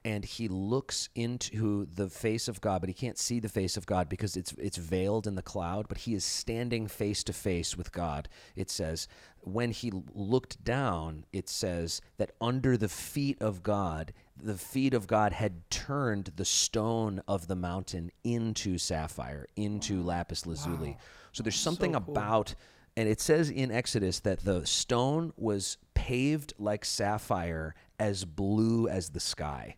[0.05, 3.85] and he looks into the face of God, but he can't see the face of
[3.85, 5.87] God because it's it's veiled in the cloud.
[5.87, 8.29] But he is standing face to face with God.
[8.55, 9.07] It says
[9.41, 15.07] when he looked down, it says that under the feet of God, the feet of
[15.07, 20.97] God had turned the stone of the mountain into sapphire, into lapis lazuli.
[21.31, 22.13] So there's something So cool.
[22.13, 22.55] about
[22.97, 29.09] and it says in Exodus that the stone was paved like sapphire, as blue as
[29.09, 29.75] the sky.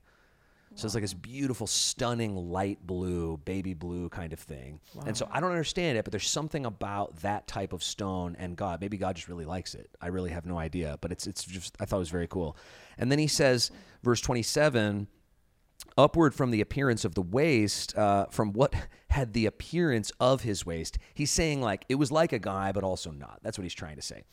[0.75, 4.79] So it's like this beautiful, stunning light blue, baby blue kind of thing.
[5.05, 8.55] And so I don't understand it, but there's something about that type of stone and
[8.55, 8.79] God.
[8.79, 9.89] Maybe God just really likes it.
[10.01, 12.55] I really have no idea, but it's it's just I thought it was very cool.
[12.97, 13.69] And then he says,
[14.01, 15.07] verse 27
[15.97, 18.73] upward from the appearance of the waist, uh, from what
[19.09, 20.97] had the appearance of his waist.
[21.13, 23.39] He's saying like it was like a guy, but also not.
[23.43, 24.23] That's what he's trying to say.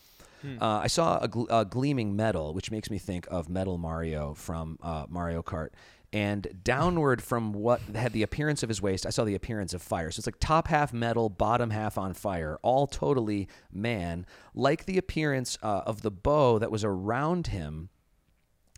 [0.60, 4.34] Uh, I saw a, gl- a gleaming metal, which makes me think of Metal Mario
[4.34, 5.70] from uh, Mario Kart.
[6.12, 9.82] And downward from what had the appearance of his waist, I saw the appearance of
[9.82, 10.10] fire.
[10.10, 14.96] So it's like top half metal, bottom half on fire, all totally man, like the
[14.96, 17.90] appearance uh, of the bow that was around him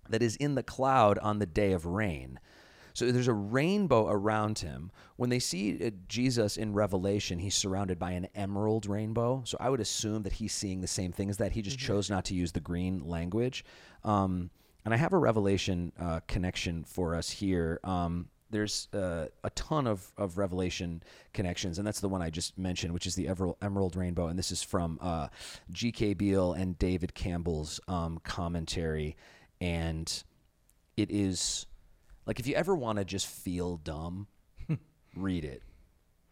[0.09, 2.41] that is in the cloud on the day of rain.
[2.95, 4.91] So there's a rainbow around him.
[5.17, 9.43] When they see uh, Jesus in Revelation, he's surrounded by an emerald rainbow.
[9.47, 11.53] So I would assume that he's seeing the same thing as that.
[11.53, 13.65] He just chose not to use the green language.
[14.03, 14.51] Um,
[14.85, 17.81] and I have a Revelation uh, connection for us here.
[17.85, 21.03] Um, there's uh, a ton of, of Revelation
[21.33, 24.27] connections, and that's the one I just mentioned, which is the Emerald, Emerald Rainbow.
[24.27, 25.29] And this is from uh,
[25.71, 26.15] G.K.
[26.15, 29.17] Beale and David Campbell's um, commentary.
[29.61, 30.23] And
[30.97, 31.67] it is
[32.27, 34.27] like if you ever want to just feel dumb,
[35.17, 35.63] read it.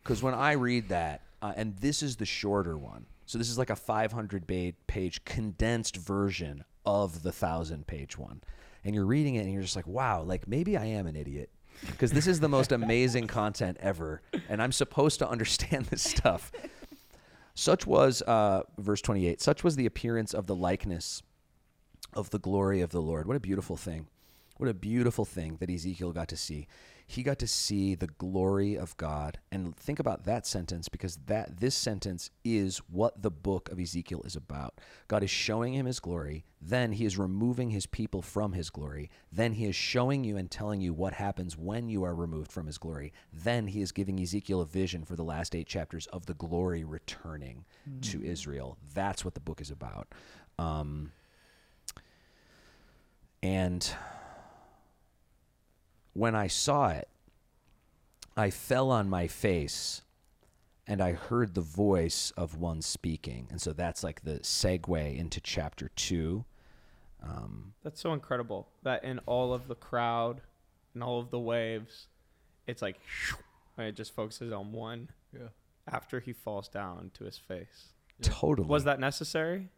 [0.03, 3.59] Because when I read that, uh, and this is the shorter one, so this is
[3.59, 8.41] like a 500 page condensed version of the thousand page one,
[8.83, 11.51] and you're reading it and you're just like, wow, like maybe I am an idiot.
[11.87, 16.51] Because this is the most amazing content ever, and I'm supposed to understand this stuff.
[17.55, 21.23] Such was, uh, verse 28, such was the appearance of the likeness
[22.15, 23.27] of the glory of the Lord.
[23.27, 24.07] What a beautiful thing.
[24.57, 26.67] What a beautiful thing that Ezekiel got to see.
[27.11, 29.39] He got to see the glory of God.
[29.51, 34.21] And think about that sentence because that this sentence is what the book of Ezekiel
[34.27, 34.79] is about.
[35.09, 39.11] God is showing him his glory, then he is removing his people from his glory.
[39.33, 42.67] Then he is showing you and telling you what happens when you are removed from
[42.67, 43.15] his glory.
[43.33, 46.85] Then he is giving Ezekiel a vision for the last 8 chapters of the glory
[46.85, 47.65] returning
[48.03, 48.77] to Israel.
[48.93, 50.09] That's what the book is about.
[50.59, 51.13] Um,
[53.43, 53.91] and
[56.19, 57.09] when I saw it,
[58.37, 60.03] I fell on my face
[60.87, 63.47] and I heard the voice of one speaking.
[63.51, 66.45] And so that's like the segue into chapter two.
[67.23, 70.41] Um, That's so incredible that in all of the crowd
[70.95, 72.07] and all of the waves,
[72.67, 73.01] it's like
[73.77, 75.49] and it just focuses on one Yeah.
[75.91, 77.89] after he falls down to his face.
[78.23, 78.69] Totally.
[78.69, 79.69] Was that necessary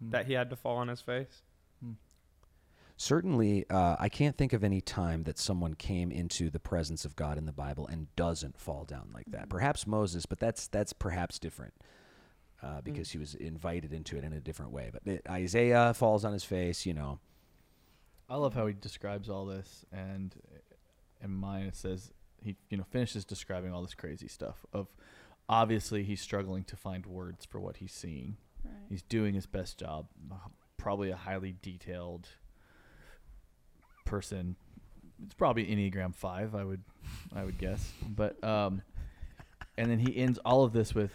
[0.00, 0.10] Hmm.
[0.10, 1.42] that he had to fall on his face?
[3.00, 7.14] Certainly, uh, I can't think of any time that someone came into the presence of
[7.14, 9.48] God in the Bible and doesn't fall down like that.
[9.48, 11.74] Perhaps Moses, but that's that's perhaps different
[12.60, 14.90] uh, because he was invited into it in a different way.
[14.92, 17.20] But it, Isaiah falls on his face, you know.
[18.28, 20.34] I love how he describes all this, and
[21.22, 22.10] in mine it says
[22.42, 24.88] he you know finishes describing all this crazy stuff of
[25.48, 28.38] obviously he's struggling to find words for what he's seeing.
[28.64, 28.74] Right.
[28.88, 30.08] He's doing his best job,
[30.76, 32.28] probably a highly detailed
[34.08, 34.56] person.
[35.24, 36.82] It's probably Enneagram five, I would
[37.34, 37.92] I would guess.
[38.08, 38.82] But um,
[39.76, 41.10] and then he ends all of this with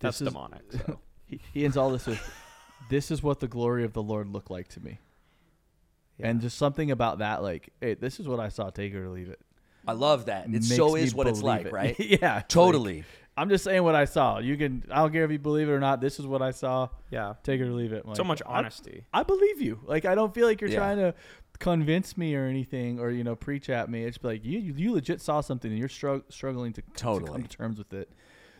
[0.00, 0.62] That's this is- demonic.
[0.72, 0.98] So.
[1.26, 2.20] he, he ends all this with
[2.90, 4.98] this is what the glory of the Lord looked like to me.
[6.20, 8.70] And just something about that, like, hey, this is what I saw.
[8.70, 9.40] Take it or leave it.
[9.88, 10.46] I love that.
[10.48, 11.72] It so is what it's like, it.
[11.72, 11.96] right?
[11.98, 13.04] yeah, it's like, Totally.
[13.36, 14.38] I'm just saying what I saw.
[14.38, 14.84] You can.
[14.90, 16.00] I don't care if you believe it or not.
[16.02, 16.88] This is what I saw.
[17.10, 17.34] yeah.
[17.42, 18.04] Take it or leave it.
[18.06, 19.04] I'm so like, much I- honesty.
[19.12, 19.80] I, believe you.
[19.84, 20.76] Like I don't feel like you're Yeah.
[20.76, 21.14] trying to
[21.62, 24.04] convince me or anything, or you know, preach at me.
[24.04, 27.30] It's like you you, you legit saw something and you're strugg- struggling to, to Totally.
[27.32, 28.10] come to terms with it.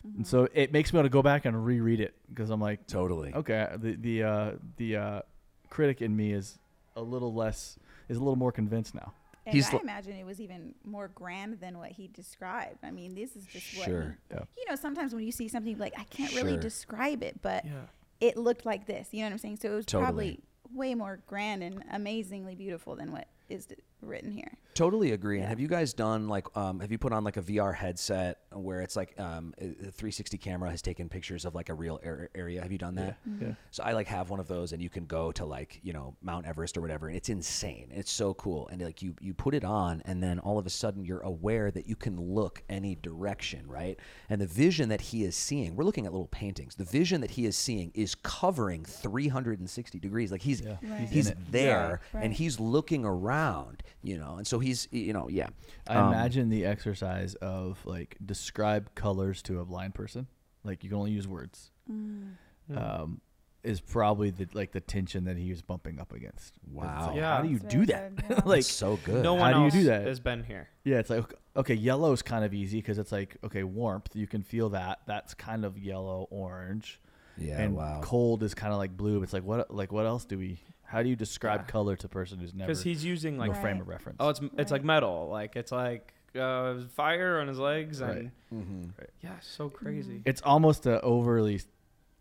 [0.07, 0.19] Mm-hmm.
[0.19, 2.87] And so it makes me want to go back and reread it because I'm like,
[2.87, 3.35] Totally.
[3.35, 5.21] okay, the the uh, the uh,
[5.69, 6.59] critic in me is
[6.97, 7.79] a little less
[8.09, 9.13] is a little more convinced now.
[9.45, 12.79] And He's I l- imagine it was even more grand than what he described.
[12.85, 14.17] I mean, this is just what Sure.
[14.31, 14.43] he, Yeah.
[14.57, 14.77] you know.
[14.77, 17.73] Sometimes when you see something like I can't really describe it, but Yeah.
[18.21, 19.09] it looked like this.
[19.11, 19.57] You know what I'm saying?
[19.57, 20.05] So it was Totally.
[20.05, 20.41] probably
[20.75, 23.67] way more grand and amazingly beautiful than what is
[24.03, 24.53] written here.
[24.75, 25.39] Totally agree.
[25.39, 28.39] And have you guys done like, um, have you put on like a VR headset
[28.53, 32.01] where it's like um, a a 360 camera has taken pictures of like a real
[32.05, 32.63] ar- area?
[32.63, 33.19] Have you done that?
[33.41, 33.53] Yeah.
[33.71, 36.17] So I like have one of those, and you can go to like you know
[36.23, 37.89] Mount Everest or whatever, and it's insane.
[37.93, 40.71] It's so cool, and like you you put it on, and then all of a
[40.71, 43.99] sudden you're aware that you can look any direction, right?
[44.31, 46.77] And the vision that he is seeing, we're looking at little paintings.
[46.77, 50.33] The vision that he is seeing is covering 360 degrees.
[50.33, 50.77] Like he's Yeah.
[50.83, 51.09] Right.
[51.09, 51.53] he's in it.
[51.53, 52.25] there, Right.
[52.25, 55.49] and he's looking around, you know, and so he's you know yeah.
[55.89, 60.27] I Um, imagine the exercise of like describe colors to a blind person,
[60.65, 62.35] like you can only use words, Mm.
[62.77, 63.21] um,
[63.65, 66.55] is probably the like the tension that he was bumping up against.
[66.71, 67.09] Wow.
[67.09, 67.37] like, Yeah.
[67.37, 68.17] how do you That's do that?
[68.17, 68.41] good, yeah.
[68.45, 69.23] like, so good.
[69.23, 70.07] no How one do you do that?
[70.07, 70.69] has been here.
[70.85, 74.27] yeah, it's like okay, yellow is kind of easy because it's like okay, warmth you
[74.27, 75.01] can feel that.
[75.07, 77.01] That's kind of yellow orange,
[77.39, 78.01] yeah, and wow.
[78.03, 79.23] cold is kind of like blue.
[79.23, 80.59] It's like what like what else do we?
[80.93, 81.67] How do you describe Yeah.
[81.73, 83.61] color to a person who's never Because he's using no like, Right.
[83.63, 84.19] frame of reference?
[84.21, 85.29] oh, it's it's like metal.
[85.31, 88.31] Like it's like uh, fire on his legs, and Right.
[88.55, 88.83] Mm-hmm.
[89.23, 90.23] yeah, so crazy.
[90.27, 91.61] it's almost a overly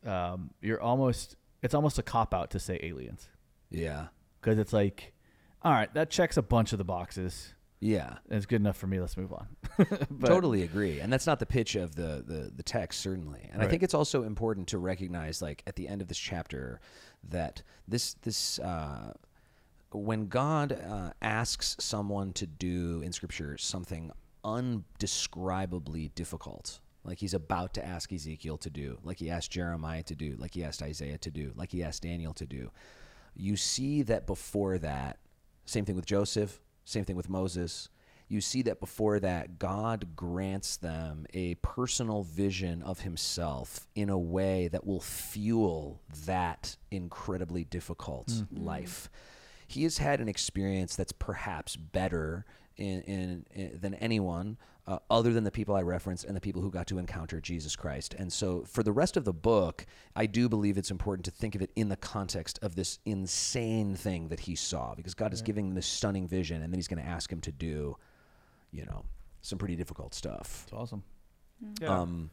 [0.06, 3.28] um, you're almost it's almost a cop out to say aliens
[3.70, 4.08] Yeah,
[4.40, 5.14] because it's like
[5.64, 8.18] all right that checks a bunch of the boxes yeah.
[8.30, 9.00] and it's good enough for me.
[9.00, 9.48] Let's move on.
[10.10, 11.00] But- totally agree.
[11.02, 13.50] And that's not the pitch of the the, the text certainly.
[13.52, 16.80] And i think it's also important to recognize like at the end of this chapter
[17.30, 19.14] that this this uh,
[19.92, 24.12] when god uh, asks someone to do in scripture something
[24.44, 30.16] undescribably difficult like he's about to ask ezekiel to do like he asked jeremiah to
[30.16, 32.72] do like he asked isaiah to do like he asked daniel to do
[33.36, 35.20] you see that before that
[35.66, 37.90] same thing with joseph same thing with moses
[38.32, 44.18] you see that before that, God grants them a personal vision of Himself in a
[44.18, 48.66] way that will fuel that incredibly difficult mm-hmm.
[48.66, 49.10] life.
[49.68, 52.46] He has had an experience that's perhaps better
[52.78, 54.58] in, in, in than anyone.
[54.88, 57.76] Uh, other than the people I referenced and the people who got to encounter Jesus
[57.76, 58.16] Christ.
[58.18, 61.54] And so, for the rest of the book, I do believe it's important to think
[61.54, 65.44] of it in the context of this insane thing that he saw, because God is
[65.44, 67.96] giving him this stunning vision, and then he's going to ask him to do
[68.72, 69.04] you know,
[69.42, 70.64] some pretty difficult stuff.
[70.64, 71.04] it's awesome
[71.82, 72.00] Yeah.
[72.00, 72.32] Um,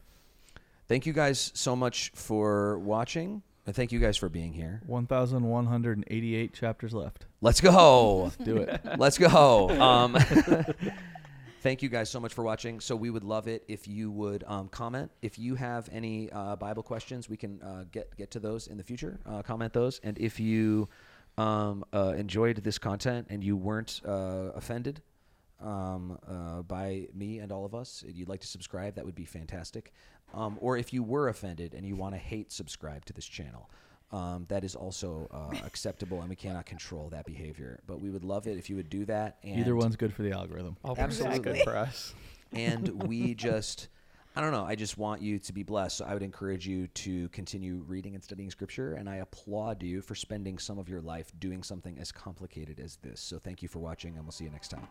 [0.87, 4.81] thank you guys so much for watching, and thank you guys for being here.
[4.85, 8.31] 1188 chapters left Let's go.
[8.43, 9.69] do it Let's go.
[9.69, 10.17] Um,
[11.59, 12.79] thank you guys so much for watching.
[12.79, 15.11] So we would love it if you would um, comment.
[15.21, 18.77] If you have any uh, Bible questions, we can uh, get get to those in
[18.77, 19.19] the future.
[19.25, 20.87] Uh, comment those, and if you
[21.37, 25.01] um, uh, enjoyed this content and you weren't uh, offended
[25.61, 29.25] um, uh, by me and all of us, you'd like to subscribe, that would be
[29.25, 29.93] fantastic.
[30.33, 33.69] Um, or if you were offended and you want to hate subscribe to this channel,
[34.11, 37.79] um, that is also uh, acceptable, and we cannot control that behavior.
[37.87, 39.37] But we would love it if you would do that.
[39.43, 41.37] And either one's good for the algorithm All absolutely.
[41.37, 42.13] absolutely good for us.
[42.51, 43.89] and we just
[44.35, 44.63] I don't know.
[44.63, 45.97] I just want you to be blessed.
[45.97, 48.93] So I would encourage you to continue reading and studying scripture.
[48.93, 52.95] And I applaud you for spending some of your life doing something as complicated as
[52.97, 53.19] this.
[53.19, 54.87] So thank you for watching, and we'll see you next time.